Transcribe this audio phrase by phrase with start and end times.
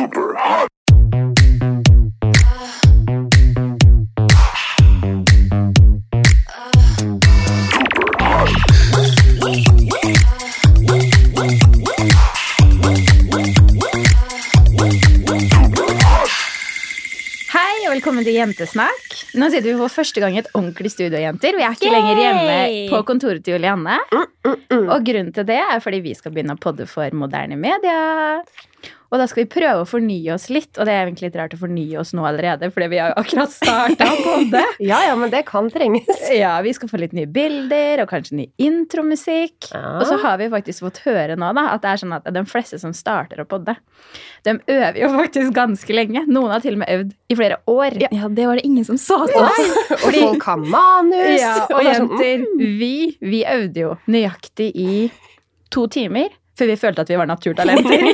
[0.00, 0.68] super hot.
[7.84, 8.60] Super hot.
[17.90, 19.16] Velkommen til Jentesnakk.
[19.36, 21.52] Nå sitter vi for første gang i et ordentlig studio, jenter.
[21.58, 22.56] Vi er ikke lenger hjemme
[22.88, 23.98] på kontoret til Julianne.
[24.80, 27.98] Og grunnen til det er fordi vi skal begynne å podde for moderne media.
[29.10, 31.54] Og da skal vi prøve å fornye oss litt, og det er egentlig litt rart
[31.56, 34.62] å fornye oss nå allerede, fordi vi har jo akkurat starta på podde.
[34.86, 36.06] Ja, ja, men det kan trenges.
[36.40, 39.72] Ja, vi skal få litt nye bilder og kanskje ny intromusikk.
[39.74, 39.82] Ja.
[39.98, 42.44] Og så har vi faktisk fått høre nå da, at det er sånn at de
[42.48, 43.74] fleste som starter å podde,
[44.46, 46.22] de øver jo faktisk ganske lenge.
[46.30, 47.98] Noen har til og med øvd i flere år.
[48.06, 49.74] Ja, det var det ingen som sa til oss.
[50.04, 51.34] Og folk har manus.
[51.40, 52.46] Ja, og og det sånn, jenter,
[52.78, 54.92] vi, vi øvde jo nøyaktig i
[55.74, 56.30] to timer
[56.60, 58.10] før vi følte at vi var naturtalenter.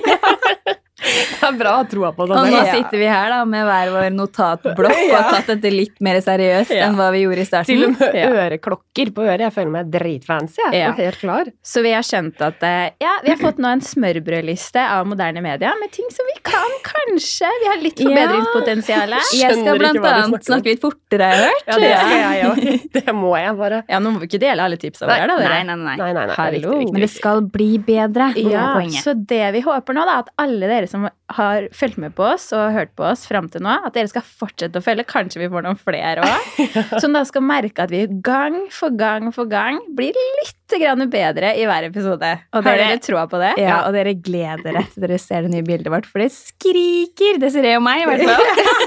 [1.17, 2.37] Det er bra å ha troa på det.
[2.41, 6.01] Og nå sitter vi her da med hver vår notatblokk og har tatt dette litt
[6.05, 6.87] mer seriøst Ja.
[6.89, 7.85] enn hva vi gjorde i Til starten.
[7.85, 8.29] og med Ja.
[8.47, 9.45] øreklokker på øret.
[9.47, 10.61] Jeg føler meg dritfancy.
[10.73, 10.89] Jeg Ja.
[10.91, 11.45] er helt klar.
[11.65, 15.43] Så vi har skjønt at eh, ja, vi har fått nå en smørbrødliste av moderne
[15.43, 17.49] media med ting som vi kan kanskje.
[17.63, 18.09] Vi har litt Ja.
[18.09, 19.15] forbedringspotensial.
[19.37, 21.67] Jeg skal blant annet snakke litt fortere, har jeg hørt.
[21.67, 22.93] Ja, det skal jeg òg.
[23.07, 23.83] Det må jeg bare.
[23.89, 25.37] Ja, nå må vi ikke dele alle tipsa våre, da.
[25.39, 25.97] Nei, nei, nei.
[25.97, 26.35] Nei, nei, nei.
[26.37, 26.77] Hallo.
[26.93, 28.33] Men det skal bli bedre.
[28.37, 32.13] Ja, så det vi håper nå, da, at alle dere som um, har fulgt med
[32.15, 35.03] på oss og hørt på oss fram til nå, at dere skal fortsette å følge.
[35.11, 36.61] Kanskje vi får noen flere òg.
[37.03, 41.53] Som da skal merke at vi gang for gang for gang blir litt grann bedre
[41.59, 42.31] i hver episode.
[42.53, 43.53] Og har dere- dere troa på det?
[43.63, 47.39] Ja, og dere gleder dere til dere ser det nye bildet vårt, for det skriker
[47.43, 48.43] Desiree og meg, i hvert fall.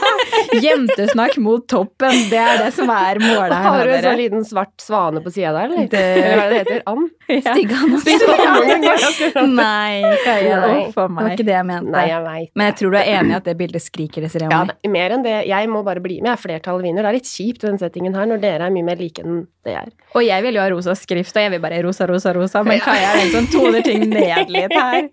[0.66, 2.16] Jentesnakk mot toppen.
[2.32, 3.64] Det er det som er målet her.
[3.68, 5.88] Har du en sånn liten svart svane på sida der, eller?
[5.92, 6.84] Det- hva er det det heter?
[6.90, 7.10] And?
[7.30, 7.54] Ja.
[7.54, 9.50] Styggan.
[9.60, 10.60] Nei, Kaja.
[10.66, 10.80] Nei.
[10.90, 11.94] Å, for Det var ikke det jeg mente.
[11.94, 12.52] Nei, jeg veit.
[12.60, 15.16] Men jeg tror du er enig i at det bildet skriker Desiree og Ja, mer
[15.18, 15.36] enn det.
[15.50, 16.32] Jeg må bare bli med.
[16.32, 17.06] Jeg er flertallet vinner.
[17.06, 19.74] Det er litt kjipt, den settingen her, når dere er mye mer like enn det
[19.74, 19.92] jeg er.
[20.18, 22.64] Og jeg vil jo ha rosa skrift, og jeg vil bare rosa, rosa, rosa.
[22.66, 25.10] Men Kaja er den som toner ting ned litt her.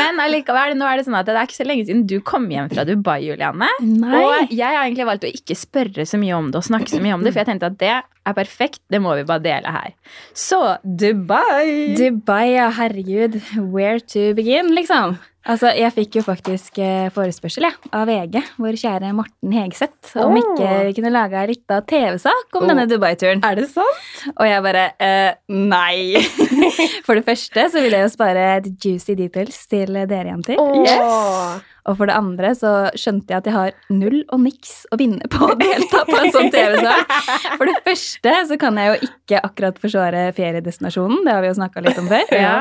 [0.00, 2.48] Men allikevel, nå er det sånn at det er ikke så lenge siden du kom
[2.50, 3.68] hjem fra Dubai, Juliane.
[3.84, 4.22] Nei.
[4.22, 7.02] Og jeg har egentlig valgt å ikke spørre så mye om det og snakke så
[7.04, 7.92] mye om det, for jeg tenkte at det
[8.26, 8.80] er perfekt.
[8.90, 9.94] Det må vi bare dele her.
[10.34, 11.94] Så Dubai!
[11.98, 13.38] Dubai, ja, herregud.
[13.70, 15.18] Where to begin, liksom.
[15.46, 20.34] Altså, Jeg fikk jo faktisk eh, forespørsel ja, av VG, vår kjære Morten Hegseth, om
[20.34, 20.40] oh.
[20.40, 22.70] ikke vi kunne lage ei lita TV-sak om oh.
[22.72, 23.44] denne Dubai-turen.
[23.46, 24.24] Er det sant?
[24.34, 26.18] Og jeg bare eh, nei.
[27.06, 30.58] For det første så vil jeg jo spare the juicy details til dere jenter.
[30.82, 31.62] Yes!
[31.86, 35.28] Og for det andre så skjønte jeg at jeg har null og niks å vinne
[35.30, 37.12] på å delta på en sånn TV-sak.
[37.60, 41.58] For det første så kan jeg jo ikke akkurat forsvare feriedestinasjonen, det har vi jo
[41.60, 42.34] snakka litt om før.
[42.34, 42.56] Ja.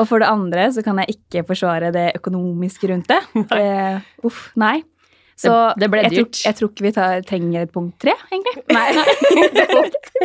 [0.00, 3.20] Og for det andre så kan jeg ikke forsvare det økonomiske rundt det.
[3.54, 4.82] Uh, uff, nei.
[5.36, 6.40] Så Det- det ble jeg, tror, dyrt.
[6.46, 8.62] jeg tror ikke vi tar, trenger et punkt tre, egentlig.
[8.76, 8.88] Nei.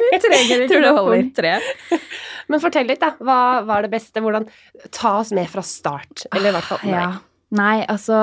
[0.09, 1.53] Vi trenger ikke det punkt tre.
[2.49, 3.11] Men fortell litt, da.
[3.17, 4.21] Hva var det beste?
[4.21, 4.45] Hvordan
[4.93, 6.27] Ta oss med fra start.
[6.33, 6.93] Eller i hvert fall meg.
[6.93, 7.09] Ja.
[7.57, 8.19] Nei, altså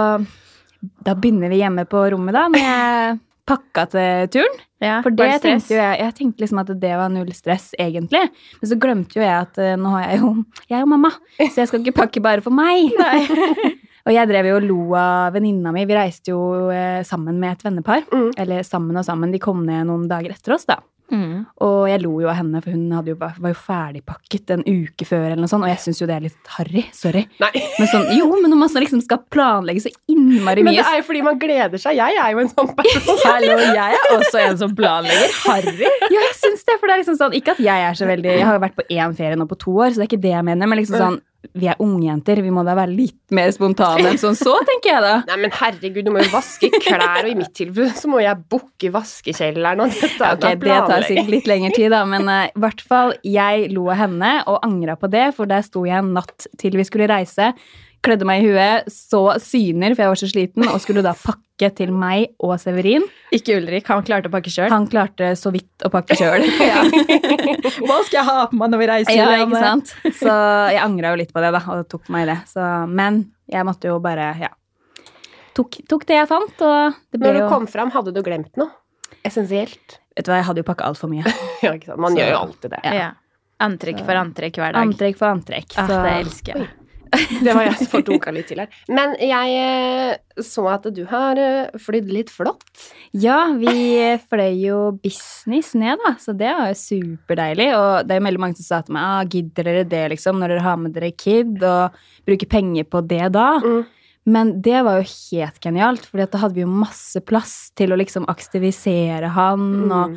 [1.02, 4.62] Da begynner vi hjemme på rommet, da, når jeg pakka til turen.
[4.82, 8.26] Ja, For det tenkte jo jeg Jeg tenkte liksom at det var null stress, egentlig.
[8.60, 10.32] Men så glemte jo jeg at eh, nå har jeg jo
[10.68, 12.92] Jeg og mamma, så jeg skal ikke pakke bare for meg.
[14.06, 15.86] og jeg drev jo og lo av venninna mi.
[15.88, 18.04] Vi reiste jo eh, sammen med et vennepar.
[18.12, 18.28] Mm.
[18.44, 19.32] Eller sammen og sammen.
[19.32, 20.80] De kom ned noen dager etter oss, da.
[21.12, 21.46] Mm.
[21.62, 25.28] Og jeg lo jo av henne, for hun jo, var jo ferdigpakket en uke før.
[25.30, 26.84] eller noe sånt, Og jeg syns jo det er litt harry.
[26.96, 27.26] Sorry.
[27.40, 30.98] Men sånn, jo, men når man liksom skal planlegge så innmari mye Men det er
[31.00, 32.00] jo fordi man gleder seg.
[32.00, 33.22] Jeg er jo en sånn person.
[33.28, 35.38] Hallo, jeg er også en som planlegger.
[35.46, 35.92] Harry.
[36.10, 38.30] Ja, jeg syns det, for det er liksom sånn Ikke at jeg er så veldig
[38.30, 40.24] Jeg har jo vært på én ferie nå på to år, så det er ikke
[40.26, 40.70] det jeg mener.
[40.70, 41.18] Men liksom sånn
[41.56, 45.04] Vi er ungjenter, vi må da være litt mer spontane enn sånn så, tenker jeg
[45.04, 45.14] da.
[45.30, 48.42] Nei, men herregud, du må jo vaske klær, og i mitt tilfelle så må jeg
[48.52, 49.84] booke vaskekjelleren.
[49.86, 52.62] Og dette, Ok, det er Det tar sikkert litt lengre tid, da, men eh, i
[52.66, 56.14] hvert fall jeg lo av henne og angra på det, for der sto jeg en
[56.16, 57.52] natt til vi skulle reise.
[58.06, 61.45] Klødde meg i huet, så syner, for jeg var så sliten, og skulle da pakke
[61.56, 63.04] til meg og Severin.
[63.34, 63.86] Ikke Ulrik.
[63.88, 64.68] Han klarte å pakke sjøl.
[64.72, 66.44] Han klarte så vidt å pakke sjøl.
[67.86, 69.16] Hva skal jeg ha på meg når vi reiser?
[69.16, 69.94] Ja, ikke sant?
[70.20, 70.36] Så
[70.74, 72.38] jeg angra jo litt på det, da, og tok meg i det.
[72.52, 74.52] Så, men jeg måtte jo bare, ja
[75.56, 78.18] Tok, tok det jeg fant, og det ble Når du jo kom fram, hadde du
[78.26, 78.74] glemt noe?
[79.24, 80.00] Essensielt.
[80.12, 81.24] Vet du hva, jeg hadde jo pakka altfor mye.
[81.64, 82.02] Ja, ikke sant?
[82.04, 82.82] Man Så- gjør jo alltid det.
[83.00, 83.06] Ja.
[83.64, 84.82] Antrekk for antrekk hver dag.
[84.84, 85.72] Antrekk for antrekk.
[85.80, 86.68] Ah, det elsker jeg.
[87.44, 88.70] Det var jeg som fortoka litt til her.
[88.92, 92.64] Men jeg eh, så at du har eh, flydd litt flott.
[93.16, 93.72] Ja, vi
[94.28, 97.68] fløy jo business ned, da, så det var jo superdeilig.
[97.78, 100.40] Og det er jo veldig mange som sa til meg ah, gidder dere det, liksom,
[100.42, 101.96] når dere har med dere kid, og
[102.28, 103.50] bruker penger på det da?
[103.64, 103.84] Mm.
[104.26, 108.00] Men det var jo helt genialt, for da hadde vi jo masse plass til å
[108.00, 109.68] liksom aktivisere han.
[109.86, 110.16] og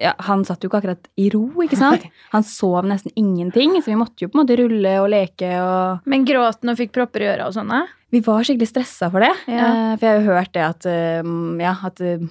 [0.00, 2.06] Ja, Han satt jo ikke akkurat i ro, ikke sant?
[2.32, 5.50] Han sov nesten ingenting, så vi måtte jo på en måte rulle og leke.
[5.62, 6.06] og...
[6.10, 7.84] Men gråt og fikk propper i øra og sånne?
[8.14, 9.32] Vi var skikkelig stressa for det.
[9.50, 9.68] Ja.
[9.68, 11.30] eh, For jeg har jo hørt det at, eh,
[11.62, 12.24] ja, at eh,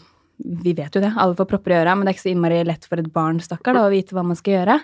[0.43, 2.63] Vi vet jo det, alle får propper i øra, men det er ikke så innmari
[2.67, 4.79] lett for et barn stakkar å vite hva man skal gjøre.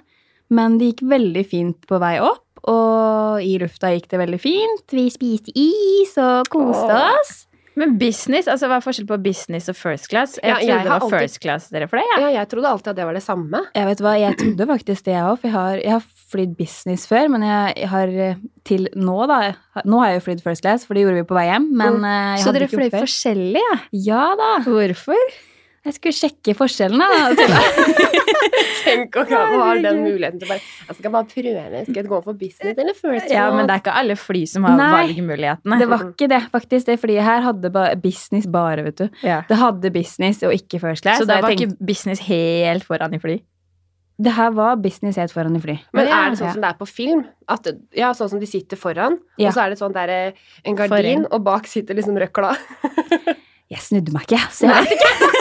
[0.55, 4.85] Men det gikk veldig fint på vei opp, og i lufta gikk det veldig fint.
[4.95, 7.33] Vi spiste is og koste oss.
[7.79, 10.35] Men business, altså hva er forskjell på business og first class?
[10.41, 12.05] Jeg Ja, jeg trodde det var alltid- first class dere for det.
[12.11, 12.29] Ja, ja.
[12.41, 13.61] jeg trodde alltid at det var det samme.
[13.75, 15.39] Jeg vet hva, jeg trodde faktisk det, jeg òg.
[15.39, 18.35] For jeg har, jeg har flydd business før, men jeg, jeg har eh,
[18.65, 19.39] til nå, da
[19.85, 21.69] Nå har jeg jo flydd first class, for det gjorde vi på vei hjem.
[21.71, 22.03] Men Mm.
[22.35, 23.79] jeg Så hadde dere fløy forskjellig, ja?
[23.93, 24.49] Ja da.
[24.67, 25.15] Hvorfor?
[25.87, 27.05] Jeg skulle sjekke forskjellene.
[27.39, 27.59] da.
[28.83, 31.83] Tenk å ha den muligheten til bare Jeg skal bare prøve.
[31.85, 34.67] Skal jeg gå for business eller first Ja, men det er ikke alle fly som
[34.67, 35.79] har Nei, valgmulighetene.
[35.81, 36.89] Det var ikke det, faktisk.
[36.89, 39.21] Det flyet her hadde ba business bare, vet du.
[39.23, 39.41] Ja.
[39.47, 41.23] Det hadde business og ikke first class.
[41.23, 41.67] Så det var tenkt...
[41.69, 43.39] ikke business helt foran i fly?
[44.19, 45.77] Det her var business helt foran i fly.
[45.95, 46.55] Men er det sånn ja.
[46.57, 47.21] som det er på film?
[47.47, 49.47] At, ja, sånn som de sitter foran, Ja.
[49.47, 52.51] og så er det sånn der, eh, en gardin, og bak sitter liksom røkla.
[53.69, 55.15] Jeg snudde meg ikke, så jeg vet ikke.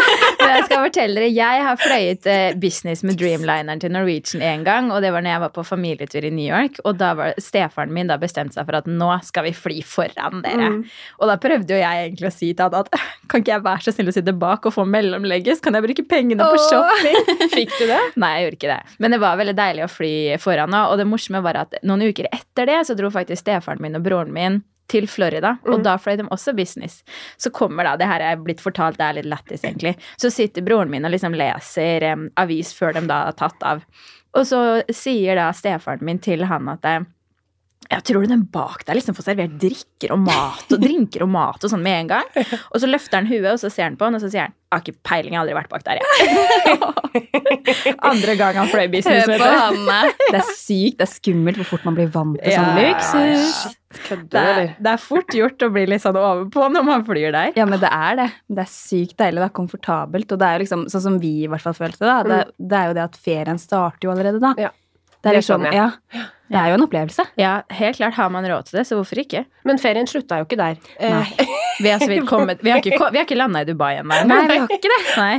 [0.48, 4.86] Jeg skal fortelle dere, jeg har fløyet eh, business med Dreamlineren til Norwegian en gang,
[4.94, 7.92] og det var når jeg var på familietur i New York, og da var stefaren
[7.92, 10.70] min da bestemte seg for at nå skal vi fly foran dere.
[10.72, 10.78] Mm.
[11.20, 12.88] Og da prøvde jo jeg egentlig å si til han at
[13.28, 15.60] kan ikke jeg være så snill å sitte bak og få mellomlegges?
[15.64, 16.70] Kan jeg bruke pengene på Åh.
[16.70, 17.20] shopping?
[17.58, 18.00] Fikk du det?
[18.16, 18.96] Nei, jeg gjorde ikke det.
[19.04, 22.30] Men det var veldig deilig å fly foran og det morsomme var at noen uker
[22.32, 25.82] etter det så dro faktisk stefaren min og broren min til Florida, og Mm.
[25.84, 27.02] da fløy de også business.
[27.36, 30.62] Så kommer da, det her er blitt fortalt, det er litt lættis egentlig, så sitter
[30.62, 33.82] broren min og liksom leser um, avis før de da har tatt av.
[34.34, 36.84] Og så sier da stefaren min til han at
[37.88, 41.30] jeg tror du den bak der liksom får servert drikker og mat og drinker og
[41.32, 42.26] mat og sånn med en gang.
[42.68, 44.54] Og så løfter han huet, og så ser han på han, og så sier han
[44.68, 47.94] jeg har ikke peiling, jeg har aldri vært bak der, jeg.
[48.10, 49.24] Andre gang han fløy business.
[49.24, 49.96] Hør på.
[50.26, 53.78] Det er sykt, det er skummelt hvor fort man blir vant til sånn Ja, luksus.
[54.28, 54.44] Det
[54.76, 57.56] det er fort gjort å bli litt sånn overpå når man flyr der.
[57.56, 58.28] Ja, men det er det.
[58.52, 59.40] Det er sykt deilig.
[59.40, 60.36] Det er komfortabelt.
[60.36, 62.18] Og det er jo liksom, sånn som vi i hvert fall følte det, da.
[62.28, 64.52] Det, det er jo det at ferien starter jo allerede da.
[64.60, 64.74] Ja.
[65.18, 66.28] Det er Det liksom, sånn, ja.
[66.48, 67.24] Det er jo en opplevelse.
[67.36, 69.44] Ja, helt klart har man råd til det, så hvorfor ikke?
[69.68, 70.78] Men ferien slutta jo ikke der.
[70.98, 71.48] Eh, Nei.
[71.82, 74.16] Vi har, så vidt kommet, vi har ikke, vi har ikke landa i Dubai ennå.
[74.26, 75.02] Nei, vi har ikke det.
[75.14, 75.36] Nei.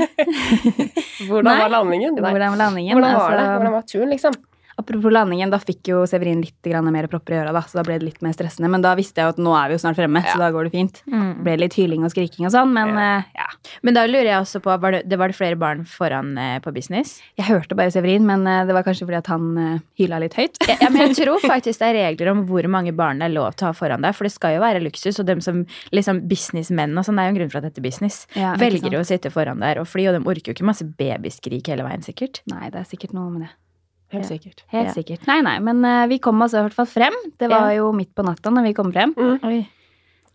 [1.28, 1.56] Hvordan Nei.
[1.66, 2.14] var landingen?
[2.16, 2.30] Nei.
[2.32, 2.94] Hvordan var landingen?
[2.96, 3.42] Hvordan var det?
[3.42, 4.38] Altså, Hvordan var turen, liksom?
[4.80, 7.98] Apropos landingen, da fikk jo Severin litt mer propper i øra, da, så da ble
[8.00, 8.70] det litt mer stressende.
[8.72, 10.70] Men da visste jeg jo at nå er vi jo snart fremme, så da går
[10.70, 11.02] det fint.
[11.06, 11.44] Det Mm.
[11.44, 13.48] ble litt hyling og skriking og sånn, men eh, ja.
[13.84, 16.60] Men da lurer jeg også på, var det, det var det flere barn foran uh,
[16.64, 17.20] på business?
[17.38, 20.38] Jeg hørte bare Severin, men uh, det var kanskje fordi at han uh, hyla litt
[20.40, 20.58] høyt.
[20.70, 23.56] Ja, men jeg tror faktisk det er regler om hvor mange barn det er lov
[23.60, 26.24] til å ha foran deg, for det skal jo være luksus, og dem som liksom
[26.30, 28.96] businessmenn og sånn, det er jo en grunn for at dette er business, Ja, velger
[28.96, 31.88] jo å sitte foran der og fly, og de orker jo ikke masse babyskrik hele
[31.88, 32.44] veien, sikkert.
[32.52, 33.56] Nei, det er sikkert noe med det.
[34.14, 34.64] Helt sikkert.
[34.74, 35.26] Helt sikkert.
[35.30, 37.18] Nei, nei, men uh, vi kom oss i hvert fall frem.
[37.38, 39.14] Det var jo midt på natta når vi kom frem.
[39.46, 39.60] Oi.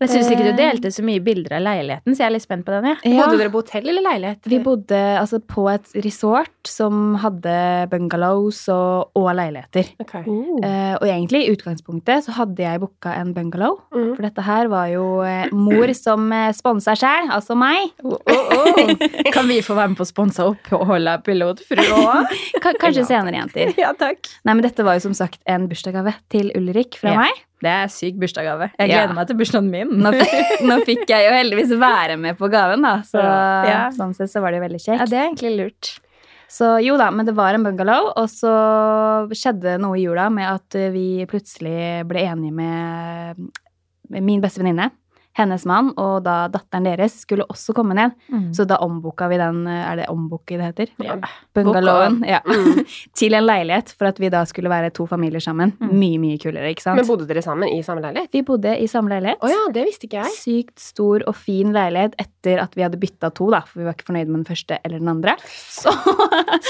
[0.01, 0.57] Jeg syns ikke du Eh.
[0.59, 2.97] delte så mye bilder av leiligheten, så jeg er litt spent på den.
[3.05, 3.25] Ja.
[3.25, 4.41] Bodde dere på hotell eller leilighet?
[4.51, 9.93] Vi bodde altså på et resort som hadde bungalows og, og leiligheter.
[10.03, 10.23] Okay.
[10.27, 10.59] Uh.
[10.59, 13.79] Uh, og egentlig i utgangspunktet så hadde jeg booka en bungalow.
[13.95, 14.15] Mm.
[14.17, 16.27] For dette her var jo uh, mor som
[16.57, 17.93] sponsa sjæl, altså meg.
[19.35, 22.35] Kan vi få være med på å sponse opp og holde pilotfru òg?
[22.83, 23.07] Kanskje Ja.
[23.09, 23.73] senere, jenter.
[23.79, 24.27] ja, takk.
[24.43, 27.25] Nei, men dette var jo som sagt en bursdagsgave til Ulrik fra Ja.
[27.25, 27.44] meg.
[27.63, 28.71] Det er syk bursdagsgave.
[28.77, 28.97] Jeg Ja.
[29.05, 29.89] gleder meg til bursdagen min.
[30.03, 32.97] Nå fikk, nå fikk jeg jo heldigvis være med på gaven, da.
[33.07, 33.89] Så Ja.
[33.95, 34.99] sånn sett så var det jo veldig kjekt.
[34.99, 35.99] Ja, det er egentlig lurt.
[36.51, 38.51] Så jo da, men det var en bungalow, og så
[39.33, 43.47] skjedde noe i jula med at vi plutselig ble enige med
[44.11, 44.91] med min beste venninne.
[45.35, 48.13] Hennes mann og da datteren deres skulle også komme ned.
[48.55, 50.93] Så da ombooka vi den Er det ombooke det heter?
[51.03, 51.17] ja.
[51.55, 52.21] Bungalowen.
[52.27, 52.39] Ja.
[52.47, 52.85] Mm.
[53.19, 55.73] Til en leilighet for at vi da skulle være to familier sammen.
[55.79, 55.91] Mm.
[55.99, 56.99] Mye, mye kulere, ikke sant?
[56.99, 58.31] Men bodde dere sammen i samme leilighet?
[58.31, 59.43] vi bodde i samme leilighet.
[59.43, 60.35] Oh, ja, det visste ikke jeg.
[60.39, 63.95] Sykt stor og fin leilighet etter at vi hadde bytta to, da, for vi var
[63.97, 65.35] ikke fornøyde med den første eller den andre.
[65.81, 65.91] Så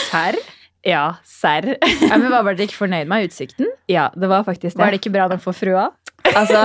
[0.09, 0.37] Serr?
[0.85, 1.71] ja, serr.
[2.05, 3.69] Ja, men Var dere ikke fornøyd med utsikten?
[3.89, 4.81] Ja, det var faktisk det.
[4.83, 5.87] Var det ikke bra den for frua?
[6.33, 6.61] Altså,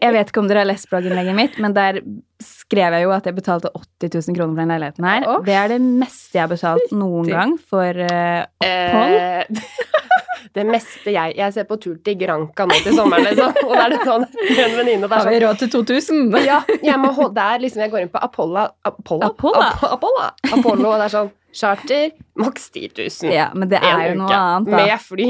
[0.00, 2.00] jeg vet ikke om dere har lest blogginnlegget mitt, men der
[2.42, 5.28] skrev jeg jo at jeg betalte 80 000 kroner for den leiligheten her.
[5.28, 5.38] Oh.
[5.46, 9.16] Det er det meste jeg har betalt noen gang for uh, opphold.
[9.20, 10.04] Eh,
[10.56, 13.56] det meste jeg Jeg ser på tur til Granca nå til sommeren, liksom.
[13.66, 15.72] Og da er det sånn med en venninne og det Har vi sånn råd til
[15.74, 16.36] 2000?
[16.50, 19.32] ja, jeg må holde, det er liksom Jeg går inn på Apollo Apollo?
[19.32, 19.64] Apollo?
[19.64, 19.90] Apolla.
[19.96, 20.30] Apollo,
[20.60, 23.32] Apollo og det er sånn Charter, maks 10 000.
[23.32, 24.80] Ja, men det er jo noe annet, da.
[24.82, 25.28] Med fly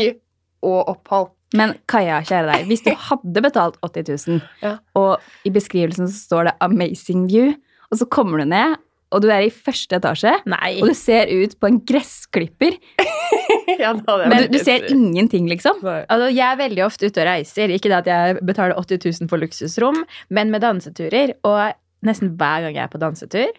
[0.66, 1.28] og opphold.
[1.56, 4.76] Men Kaja, kjære deg, hvis du hadde betalt 80 000, Ja.
[4.98, 7.54] og i beskrivelsen så står det 'amazing view',
[7.90, 8.76] og så kommer du ned,
[9.14, 10.80] og du er i første etasje, Nei.
[10.82, 12.74] og du ser ut på en gressklipper,
[13.78, 15.78] ja, men du, du ser ingenting, liksom.
[15.84, 17.70] Altså, jeg er veldig ofte ute og reiser.
[17.74, 21.34] Ikke det at jeg betaler 80 000 for luksusrom, men med danseturer.
[21.46, 21.72] Og
[22.06, 23.52] nesten hver gang jeg er på dansetur,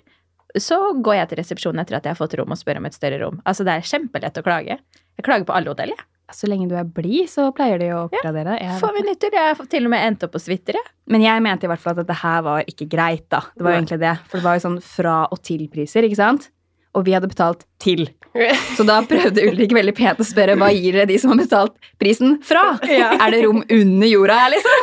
[0.58, 2.96] så går jeg til resepsjonen etter at jeg har fått rom og spør om et
[2.98, 3.42] større rom.
[3.46, 4.78] Altså, det er kjempelett å klage.
[5.18, 6.06] Jeg klager på alle hotell, jeg.
[6.34, 8.58] Så lenge du er blid, så pleier de å oppgradere.
[8.60, 9.32] Ja, Får vi nytter?
[9.38, 10.92] Jeg har til og med endt opp på suiter, jeg.
[11.08, 13.46] Men jeg mente i hvert fall at dette her var ikke greit, da.
[13.56, 14.14] Det var jo egentlig det.
[14.28, 16.50] For det var jo sånn fra og til-priser, ikke sant?
[16.98, 18.08] Og vi hadde betalt til.
[18.78, 21.76] Så da prøvde Ulrik veldig pent å spørre hva gir dere de som har betalt
[22.02, 22.64] prisen fra?
[22.86, 24.78] Er det rom under jorda her, liksom?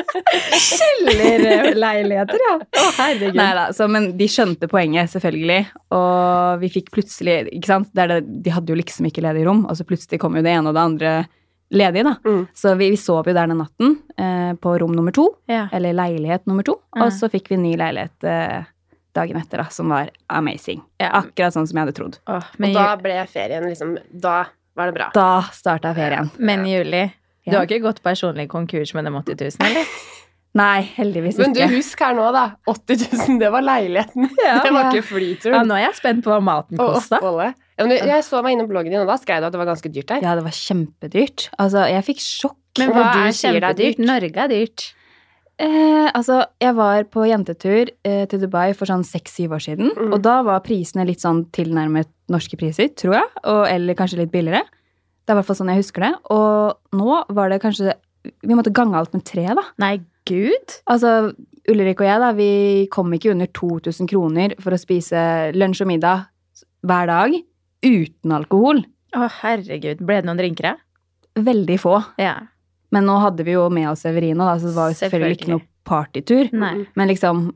[0.60, 2.54] Kjellerleiligheter, ja.
[2.60, 3.38] Å, herregud.
[3.38, 5.60] Nei da, så, men de skjønte poenget, selvfølgelig.
[5.96, 7.92] Og vi fikk plutselig ikke sant?
[7.96, 10.54] Det det, De hadde jo liksom ikke ledig rom, og så plutselig kom jo det
[10.56, 11.14] ene og det andre
[11.70, 12.16] ledige, da.
[12.26, 12.42] Mm.
[12.54, 15.28] Så vi, vi sov jo der den natten, eh, på rom nummer to.
[15.50, 15.68] Ja.
[15.72, 16.80] Eller leilighet nummer to.
[16.96, 17.06] Ja.
[17.06, 18.68] Og så fikk vi ny leilighet eh,
[19.16, 20.82] dagen etter, da, som var amazing.
[21.00, 21.10] Ja.
[21.22, 22.18] Akkurat sånn som jeg hadde trodd.
[22.30, 24.44] Åh, Og da ble ferien liksom Da
[24.78, 25.08] var det bra.
[25.14, 26.30] Da starta ferien.
[26.38, 27.04] men i Juli,
[27.46, 29.86] du har ikke gått personlig konkurs med de 80 000, eller?
[30.60, 31.44] Nei, heldigvis ikke.
[31.46, 32.44] Men du, husk her nå, da.
[32.66, 34.30] 80 000, det var leiligheten.
[34.46, 34.56] Ja.
[34.64, 34.90] det var Ja.
[34.90, 35.52] ikke flytur.
[35.54, 37.20] Ja, nå er jeg spent på hva maten kosta.
[37.22, 37.52] Ja,
[37.86, 39.68] men du, jeg så meg innom bloggen din, og da skrev du at det var
[39.70, 40.24] ganske dyrt der.
[40.26, 41.46] Ja, det var kjempedyrt.
[41.58, 42.56] Altså, jeg fikk sjokk.
[42.78, 44.02] Men Hva er kjempedyrt?
[44.02, 44.88] Norge er dyrt.
[45.60, 49.90] Eh, altså, jeg var på jentetur eh, til Dubai for sånn seks-syv år siden.
[49.92, 50.12] Mm.
[50.16, 53.32] Og da var prisene litt sånn tilnærmet norske priser, tror jeg.
[53.44, 54.64] Og, eller kanskje litt billigere.
[55.20, 56.14] Det er i hvert fall sånn jeg husker det.
[56.32, 57.96] Og nå var det kanskje
[58.44, 59.62] Vi måtte gange alt med tre, da.
[59.80, 59.94] Nei,
[60.28, 60.74] gud!
[60.92, 61.32] Altså,
[61.72, 62.50] Ulrik og jeg, da, vi
[62.92, 65.22] kom ikke under 2000 kroner for å spise
[65.56, 66.26] lunsj og middag
[66.84, 67.36] hver dag
[67.86, 68.82] uten alkohol.
[69.16, 70.04] Å, herregud.
[70.04, 70.74] Ble det noen drinkere?
[71.40, 71.96] Veldig få.
[72.20, 72.34] Ja.
[72.90, 75.52] Men nå hadde vi jo med oss Severino, da, så det var jo selvfølgelig ikke
[75.52, 76.50] noe partytur.
[76.56, 76.76] Nei.
[76.98, 77.50] Men liksom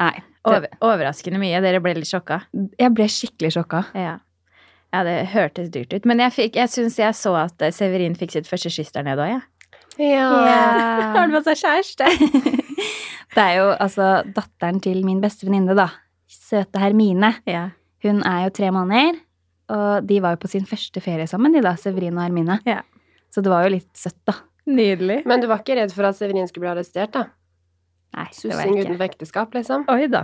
[0.00, 0.14] Nei.
[0.44, 1.60] Det, Over, overraskende mye.
[1.64, 2.42] Dere ble litt sjokka.
[2.52, 3.84] jeg ble skikkelig sjokka.
[3.96, 4.16] Ja.
[4.92, 6.04] ja, det hørtes dyrt ut.
[6.10, 9.06] Men jeg, fikk, jeg syns jeg så at eh, Severin fikk sitt første kyss der
[9.06, 9.70] nede òg, jeg.
[10.10, 10.26] Ja.
[11.14, 12.10] Har du med seg kjæreste?
[13.34, 15.88] Det er jo altså datteren til min beste venninne, da.
[16.30, 17.32] Søte Hermine.
[17.50, 17.68] Ja.
[18.04, 19.16] Hun er jo tre måneder,
[19.74, 22.60] og de var jo på sin første ferie sammen, de da, Severin og Hermine.
[22.68, 22.82] Ja.
[23.34, 24.36] Så det var jo litt søtt, da.
[24.70, 25.22] Nydelig.
[25.28, 27.24] Men du var ikke redd for at Severin skulle bli arrestert, da?
[28.14, 28.84] Nei, det var jeg ikke.
[28.86, 29.84] utenfor ekteskap, liksom?
[29.90, 30.20] Oi da.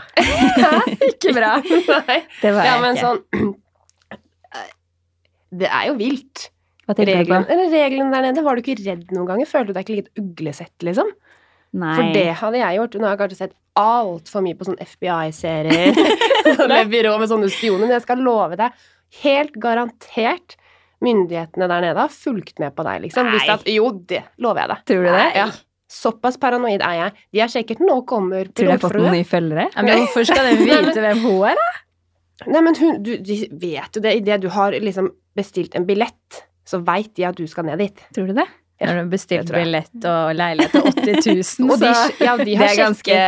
[1.11, 1.57] Ikke bra.
[2.07, 2.21] Nei.
[2.39, 3.03] Det var Ja, men ikke.
[3.03, 3.57] sånn
[5.61, 6.45] Det er jo vilt.
[6.87, 7.41] Hva tenker du på?
[7.51, 9.49] eller reglene der nede, var du ikke redd noen ganger?
[9.51, 11.11] Følte du deg ikke litt uglesett, liksom?
[11.81, 11.91] Nei.
[11.99, 12.95] For det hadde jeg gjort.
[12.99, 15.99] Nå har jeg kanskje sett altfor mye på sånn FBI-serier.
[16.61, 17.85] Sånne byrå med sånne spioner.
[17.89, 18.79] Men jeg skal love deg,
[19.25, 20.57] helt garantert,
[21.05, 23.27] myndighetene der nede har fulgt med på deg, liksom.
[23.33, 23.43] Nei.
[23.55, 24.83] at, jo, det lover jeg deg.
[24.91, 25.27] Tror du det?
[25.39, 25.47] Ja.
[25.91, 27.15] Såpass paranoid er jeg.
[27.35, 29.65] De har sjekket nå kommer Tror du jeg har fått noen nye følgere?
[29.75, 31.71] Ja, men hvorfor skal de vite hvem hun er, da?
[32.47, 34.15] Nei, men hun, du, de vet jo det.
[34.21, 38.05] Idet du har liksom bestilt en billett, så veit de at du skal ned dit.
[38.15, 38.47] Tror du det?
[38.81, 41.91] Når du har bestilt billett og leilighet til 80 000, Og de,
[42.25, 43.19] ja, de Det er ganske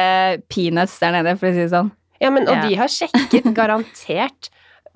[0.48, 1.90] peanuts der nede, for å si det sånn.
[2.22, 2.62] Ja, men, og Ja.
[2.70, 4.48] de har sjekket garantert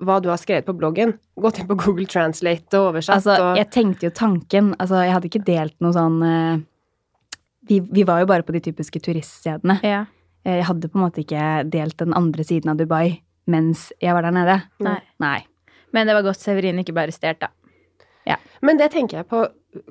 [0.03, 1.15] hva du har skrevet på bloggen.
[1.41, 3.19] Gått inn på Google Translate og oversatt.
[3.19, 6.59] Altså, og, jeg tenkte jo tanken Altså, jeg hadde ikke delt noe sånn uh,
[7.67, 9.79] vi, vi var jo bare på de typiske turiststedene.
[9.83, 10.05] ja.
[10.45, 14.13] Eh, Jeg hadde på en måte ikke delt den andre siden av Dubai mens jeg
[14.15, 14.57] var der nede.
[14.83, 14.99] Nei.
[15.23, 15.39] Nei.
[15.95, 17.51] Men det var godt Severin ikke ble arrestert, da.
[18.65, 19.45] Men det tenker jeg på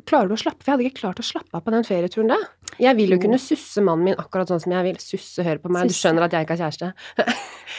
[0.08, 2.32] Klarer du å slappe For jeg hadde ikke klart å slappe av på den ferieturen
[2.32, 2.38] da.
[2.78, 3.22] Jeg vil jo Jo.
[3.22, 4.96] kunne susse mannen min akkurat sånn som jeg vil.
[5.00, 5.88] Susse, høre på meg.
[5.88, 6.92] Du skjønner at jeg ikke har kjæreste.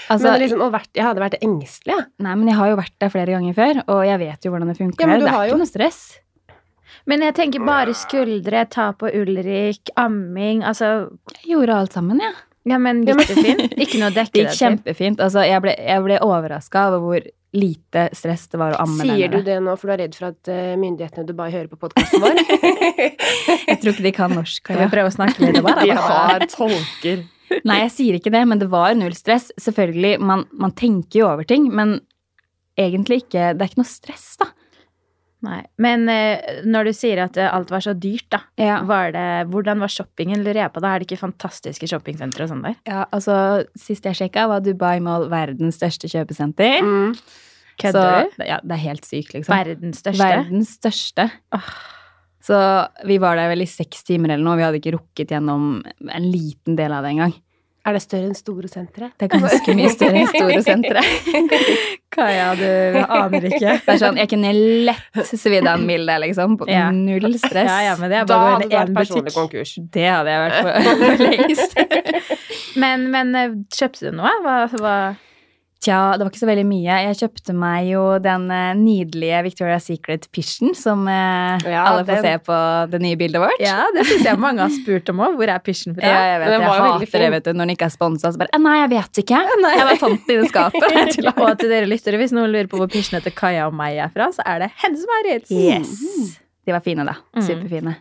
[0.10, 2.06] Altså, men liksom, og vært, jeg hadde vært engstelig, jeg.
[2.24, 4.68] nei, men jeg har jo vært der flere ganger før, og jeg vet jo hvordan
[4.72, 5.02] det funker.
[5.04, 6.20] Ja, men du det er har ikke jo- noe stress.
[7.06, 11.10] Men jeg tenker bare skuldre, ta på Ulrik, amming Altså,
[11.44, 12.34] Jeg gjorde alt sammen, jeg.
[12.66, 13.74] ja, Ja, men- gikk det fint?
[13.78, 15.20] Ikke noe å dekke det gikk kjempefint.
[15.20, 17.22] Altså, jeg ble, jeg ble overraska over hvor
[17.56, 20.30] lite stress det var å amme Sier du det nå for du er redd for
[20.34, 22.42] at eh, myndighetene i Dubai hører på podkasten vår?
[23.70, 24.62] Jeg tror ikke de kan norsk.
[24.68, 27.24] Kan vi prøve å snakke med om De har tolker.
[27.64, 29.54] Nei, jeg sier ikke det, men det var null stress.
[29.62, 32.02] Selvfølgelig, man, man tenker jo over ting, men
[32.78, 34.50] egentlig ikke Det er ikke noe stress, da.
[35.46, 35.60] Nei.
[35.78, 38.40] Men eh, når du sier at eh, alt var så dyrt, da.
[38.58, 40.82] Ja, Var det, hvordan var shoppingen, lurer jeg på?
[40.82, 42.80] Da er det ikke fantastiske shoppingsentre og sånn der?
[42.90, 43.36] Ja, altså
[43.78, 46.82] Sist jeg sjekka, var Dubai Mall verdens største kjøpesenter.
[46.82, 47.14] Mm.
[47.78, 48.42] Kødder du?
[48.50, 49.54] Ja, det er helt sykt, liksom.
[49.54, 50.26] Verdens største?
[50.26, 51.30] Verdens største.
[51.54, 51.70] Oh.
[52.48, 52.58] Så
[53.06, 54.58] vi var der vel i seks timer eller noe.
[54.58, 57.36] Vi hadde ikke rukket gjennom en liten del av det engang.
[57.88, 59.08] Er det større enn store sentre?
[59.16, 61.04] Det er ganske mye større enn store sentre.
[62.18, 62.66] Kaja, du
[63.06, 63.78] aner ikke.
[63.86, 64.52] Det er sånn, Jeg kunne
[64.90, 66.58] lett svidd av en milde, liksom.
[66.60, 66.90] på Ja.
[66.92, 67.70] Null stress.
[67.70, 69.78] Ja, ja, men det er bare da hadde det vært personlig konkurs.
[69.94, 70.74] Det hadde jeg vært for,
[71.06, 72.76] for lengst.
[72.84, 74.34] Men, men eh, kjøpte du noe?
[74.44, 74.98] Hva, hva?
[75.78, 76.96] Tja, det var ikke så veldig mye.
[77.06, 82.24] Jeg kjøpte meg jo den eh, nydelige Victoria's Secret-pysjen som eh, Ja, alle får den-
[82.26, 82.58] se på
[82.92, 83.62] det nye bildet vårt.
[83.62, 85.36] Ja, det syns jeg mange har spurt om òg.
[85.38, 86.02] Hvor er pysjen fra?
[86.12, 87.86] Ja, jeg vet, Den jeg var jo veldig hater det vet du, når den ikke
[87.90, 88.32] er sponsa.
[88.34, 89.42] Så bare «Eh, Nei, jeg vet ikke.
[89.78, 91.20] Jeg bare fant den i det skapet.
[91.46, 94.10] Og til dere lyttere, hvis noen lurer på hvor pysjene til Kaja og meg er
[94.16, 95.46] fra, så er det hennes Marit.
[95.54, 95.94] Yes.
[96.66, 97.14] De var fine, da.
[97.38, 97.44] Mm.
[97.46, 97.94] Superfine.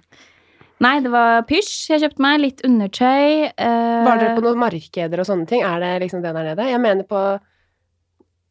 [0.84, 1.74] Nei, det var pysj.
[1.92, 3.52] Jeg kjøpte meg litt undertøy.
[3.52, 5.62] eh, Var dere på noen markeder og sånne ting?
[5.64, 6.66] Er det liksom det der nede?
[6.72, 7.20] Jeg mener på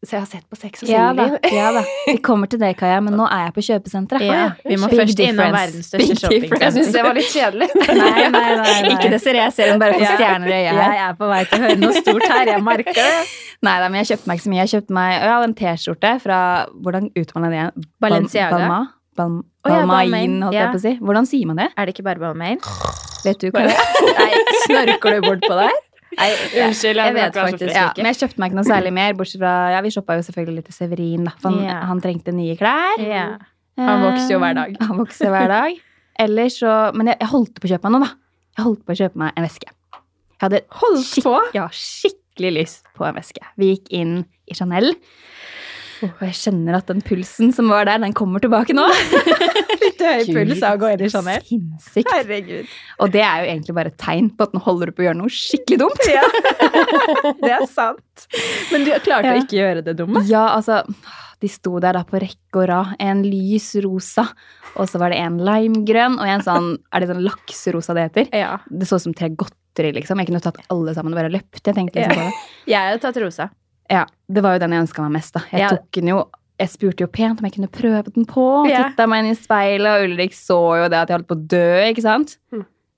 [0.06, 1.36] Så jeg har sett på Sex og singelliv.
[1.56, 1.82] ja da.
[2.06, 4.26] Vi kommer til det, Kaja, men nå er jeg på kjøpesenteret.
[4.28, 6.58] Ja, vi må Big først innom verdens største shopping.
[6.62, 7.70] Jeg syns det var litt kjedelig.
[7.86, 8.76] Nei, nei, nei, nei.
[8.94, 10.94] Ikke Desiree-serien, bare får stjerner i øyet her.
[11.00, 12.52] Jeg er på vei til å høre noe stort her.
[12.54, 13.24] Jeg merker det.
[13.66, 14.62] Nei da, men jeg kjøpte meg ikke så mye.
[14.62, 16.40] Jeg kjøpte meg ja, en T-skjorte fra
[16.86, 17.90] Hvordan uttaler man det igjen?
[18.06, 18.60] Balenciaga.
[18.60, 18.80] Balma?
[19.16, 20.94] Bal Å ja, Balmain, holdt jeg på å si.
[21.02, 21.70] Hvordan sier man det?
[21.74, 22.60] Er det ikke bare Balmain?
[23.26, 24.36] Vet du hva det er?
[24.68, 25.78] Snorker du bort på der?
[26.16, 26.30] Nei,
[26.64, 27.72] Unnskyld, jeg vet faktisk.
[27.74, 28.04] Ja, ikke.
[28.04, 30.62] men jeg kjøpte meg ikke noe særlig mer, bortsett fra Ja, vi shoppa jo selvfølgelig
[30.62, 31.34] litt til Severin, da.
[31.42, 31.82] For han, yeah.
[31.90, 33.02] han trengte nye klær.
[33.02, 33.36] Yeah.
[33.82, 34.78] Han vokser jo hver dag.
[34.88, 35.82] Han vokser hver dag.
[36.24, 38.46] Ellers så Men jeg, jeg holdt på å kjøpe meg noe, da.
[38.56, 39.74] Jeg holdt på å kjøpe meg en veske.
[40.36, 41.34] Jeg hadde Holdt på?
[41.56, 43.44] Ja, skikkelig lyst på en veske.
[43.60, 44.94] Vi gikk inn i Chanel.
[46.04, 48.84] Og jeg kjenner at den pulsen som var der, den kommer tilbake nå.
[49.86, 51.44] Litt høy puls av å gå inn i Chanel.
[51.48, 52.12] Sinnssykt.
[52.12, 52.72] Herregud.
[53.04, 55.08] Og det er jo egentlig bare et tegn på at nå holder du på å
[55.08, 56.08] gjøre noe skikkelig dumt.
[56.12, 56.24] Ja.
[57.46, 58.26] Det er sant.
[58.74, 59.36] Men du klarte Ja.
[59.36, 60.22] å ikke gjøre det dumme?
[60.30, 60.82] Ja, altså
[61.42, 62.94] De sto der da på rekke og rad.
[63.04, 64.28] En lys rosa,
[64.76, 68.32] og så var det en limegrønn og en sånn Er det sånn lakserosa det heter?
[68.36, 68.56] Ja.
[68.70, 70.20] Det så ut som tre godteri, liksom.
[70.24, 71.62] Jeg kunne tatt alle sammen og bare løpt.
[71.64, 72.34] Jeg tenkte liksom på det.
[72.72, 73.50] Jeg hadde tatt rosa.
[73.92, 75.44] Ja, det var jo den jeg ønska meg mest, da.
[75.52, 75.70] Jeg Ja.
[75.76, 76.24] tok den jo
[76.58, 78.66] jeg spurte jo pent om jeg kunne prøve den på.
[78.70, 78.86] Ja.
[78.90, 81.48] Titta meg inn i speilet, og Ulrik så jo det at jeg holdt på å
[81.52, 82.38] dø, ikke sant?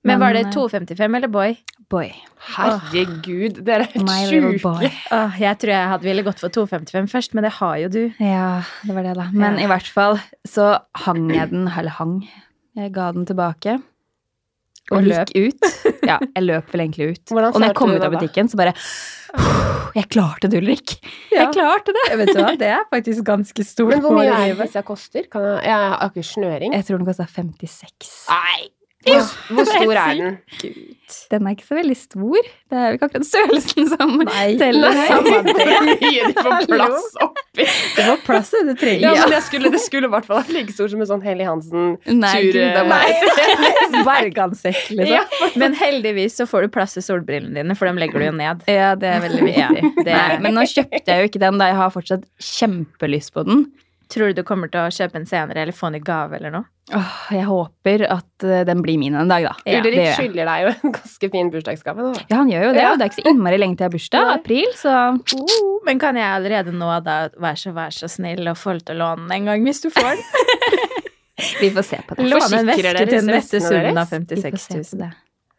[0.05, 1.57] Men var det eh, 255 eller boy?
[1.89, 2.11] Boy.
[2.53, 4.91] Herregud, dere er helt sjuke.
[5.11, 8.01] Oh, jeg tror jeg hadde ville gått for 255 først, men det har jo du.
[8.21, 9.25] Ja, det var det, da.
[9.33, 9.65] Men Ja.
[9.65, 12.27] i hvert fall så hang jeg den, eller hang.
[12.77, 13.81] Jeg ga den tilbake.
[14.91, 15.97] Og, Og gikk ut.
[16.05, 17.31] Ja, jeg løp vel egentlig ut.
[17.33, 18.73] Og når jeg kom ut av butikken, så bare
[19.97, 20.95] Jeg klarte det, Ulrik.
[21.31, 21.47] Ja.
[21.47, 22.05] Jeg klarte det.
[22.19, 23.95] Vet du hva, det er faktisk ganske stort.
[23.95, 25.25] Men hvor mye er det hvis disse koster?
[25.31, 26.75] Kan jeg, jeg har ikke snøring.
[26.77, 28.17] Jeg tror den koster 56.
[28.29, 28.67] Nei!
[29.07, 30.37] Hvor, hvor stor er den?
[31.31, 32.47] Den er ikke så veldig stor.
[32.67, 34.13] Det er jo ikke akkurat størrelsen som
[34.59, 34.97] teller.
[34.97, 35.05] Nei.
[35.07, 35.67] Samme det.
[35.87, 37.67] Mye de får plass oppi.
[37.95, 39.05] Det var plass i det treet.
[39.05, 41.23] Ja, men jeg skulle, det skulle i hvert fall vært like stor som en sånn
[41.23, 42.51] Helly Hansen Nei, tur...
[42.51, 43.07] gud, det er meg.
[44.09, 45.57] Bergansekk, liksom.
[45.63, 48.67] Men heldigvis så får du plass til solbrillene dine, for dem legger du jo ned.
[48.69, 50.07] Ja, det er veldig viktig.
[50.11, 51.71] Ja, men nå kjøpte jeg jo ikke den, da.
[51.71, 53.67] Jeg har fortsatt kjempelyst på den.
[54.07, 56.53] Tror du du kommer til å kjøpe en senere, eller få den i gave eller
[56.53, 56.67] noe?
[56.95, 59.55] Åh, jeg håper at eh, den blir min en dag, da.
[59.67, 62.05] Ja, Ulrik skylder deg jo en ganske fin bursdagsgave.
[62.05, 62.21] Da.
[62.29, 62.91] Ja, han gjør jo det, Ja.
[62.93, 64.29] og det er ikke så innmari lenge til jeg har bursdag.
[64.29, 64.37] Nei.
[64.39, 68.55] April, så uh, men kan jeg allerede nå da være så, vær så snill og
[68.59, 70.25] få lov til å låne den en gang hvis du får den?
[71.63, 72.29] vi får se på det.
[72.31, 75.01] Låne en veske til den neste summen av 56 000.
[75.03, 75.11] det.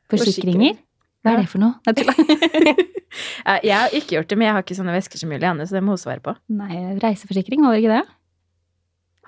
[0.09, 0.81] Forsikringer?
[1.27, 1.77] Hva er det for noe?
[3.65, 5.83] Jeg har ikke gjort det, men jeg har ikke sånne vesker som Julianne, så det
[5.85, 6.35] må hun svare på.
[6.53, 8.18] Nei, reiseforsikring, holder ikke det?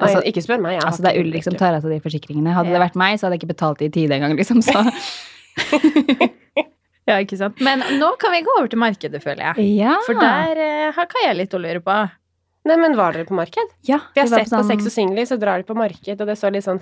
[0.01, 0.81] Altså, Altså- ikke spør meg.
[0.83, 2.55] Altså, det er Ulrik som tar av seg de forsikringene.
[2.57, 4.63] Hadde det vært meg, så hadde jeg ikke betalt det i tide engang, liksom.
[4.65, 4.81] Så
[7.09, 7.59] Ja, ikke sant?
[7.65, 9.65] Men nå kan vi gå over til markedet, føler jeg.
[9.81, 9.97] ja.
[10.07, 11.97] For der eh, har Kaja litt å lure på.
[12.69, 13.71] Nei, men var dere på marked?
[13.89, 16.21] ja, Vi har vi sett på sånn Sex og Singly, så drar de på marked,
[16.21, 16.81] og det så litt sånn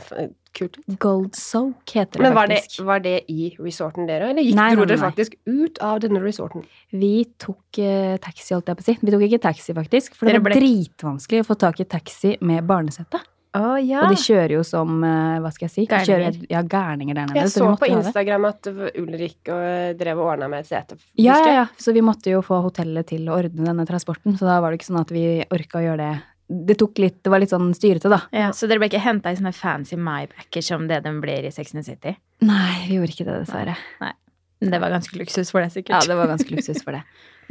[0.58, 0.98] kult ut.
[0.98, 2.82] Gold Soak heter det Men var det, faktisk.
[2.88, 6.64] var det i resorten dere, eller gikk, Nei, dro dere faktisk ut av denne resorten?
[6.90, 8.96] Vi tok uh, taxi, holdt jeg på å si.
[9.06, 10.18] Vi tok ikke taxi, faktisk.
[10.18, 13.22] For det var ble- dritvanskelig å få tak i taxi med barnesette.
[13.56, 14.02] Å ja.
[14.04, 15.84] Og de kjører jo som eh, Hva skal jeg si?
[15.88, 16.08] Gærninger.
[16.34, 17.38] kjører, ja, gærninger der nede.
[17.40, 17.88] Jeg så så på.
[17.88, 20.98] Instagram at Ulrik og drev og ordna med et sete.
[21.16, 21.66] Ja, ja, ja.
[21.80, 24.36] Så vi måtte jo få hotellet til å ordne denne transporten.
[24.36, 26.12] Så da var det ikke sånn at vi orka å gjøre det.
[26.48, 28.22] Det litt, det var litt sånn styrete, da.
[28.32, 31.50] ja, så dere ble ikke henta i sånne fancy mybacker som det de blir i
[31.52, 32.14] Sex and City?
[32.40, 33.74] Nei, vi gjorde ikke det, dessverre.
[34.00, 34.14] Nei.
[34.58, 35.92] Det var ganske luksus for det, sikkert.
[35.92, 37.02] Ja, det var ganske luksus for det.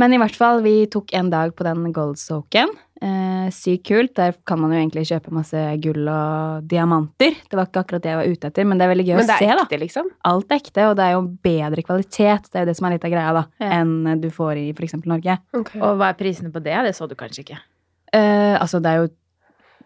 [0.01, 2.73] Men i hvert fall, vi tok en dag på den gold soaken.
[2.99, 4.13] Eh, sykt kult.
[4.17, 7.35] Der kan man jo egentlig kjøpe masse gull og diamanter.
[7.45, 9.27] Det var ikke akkurat det jeg var ute etter, men det er veldig gøy Men
[9.27, 9.65] det å se, er da.
[9.67, 10.09] ekte, liksom?
[10.25, 12.49] Alt er ekte, og det er jo bedre kvalitet.
[12.49, 13.69] Det er jo det som er litt av greia, da, Ja.
[13.81, 14.97] enn du får i f.eks.
[15.05, 15.37] Norge.
[15.53, 15.79] Okay.
[15.81, 16.73] Og hva er prisene på det?
[16.89, 17.59] Det så du kanskje ikke.
[18.13, 19.07] Eh, altså, det er jo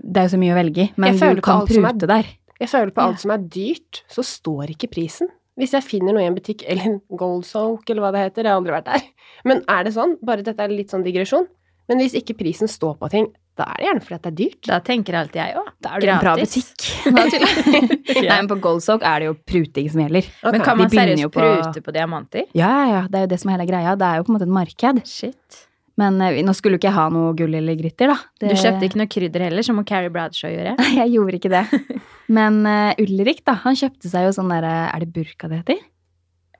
[0.01, 2.25] det er jo så mye å velge i, men du kan prute er- der.
[2.61, 3.07] Jeg føler på Ja.
[3.09, 5.27] alt som er dyrt, så står ikke prisen.
[5.59, 8.43] Hvis jeg finner noe i en butikk, eller en Gold Soak, eller hva det heter,
[8.43, 9.01] jeg har aldri vært der.
[9.45, 11.45] Men er det sånn, bare dette er litt sånn digresjon,
[11.89, 14.37] men hvis ikke prisen står på ting, da er det gjerne fordi at det er
[14.37, 14.61] dyrt.
[14.69, 15.71] Da tenker alltid jeg òg.
[15.83, 16.85] Da er det en bra butikk.
[18.29, 20.29] Nei, men på Goldsock er det jo pruting som gjelder.
[20.39, 20.53] Okay.
[20.55, 22.47] Men kan man seriøst på- prute på diamanter?
[22.57, 23.01] Ja, ja, ja.
[23.11, 23.97] Det er jo det som er hele greia.
[23.99, 25.03] Det er jo på en måte et marked.
[25.09, 25.59] Shit.
[25.99, 28.17] Men eh, nå skulle jo ikke jeg ha noe gull eller glitter, da.
[28.39, 30.77] Det, Du kjøpte ikke noe krydder heller, som Carrie Bradshaw gjorde?
[30.81, 31.99] Nei, jeg gjorde ikke det.
[32.31, 35.81] Men uh, Ulrik, da, han kjøpte seg jo sånn derre Er det burka det heter?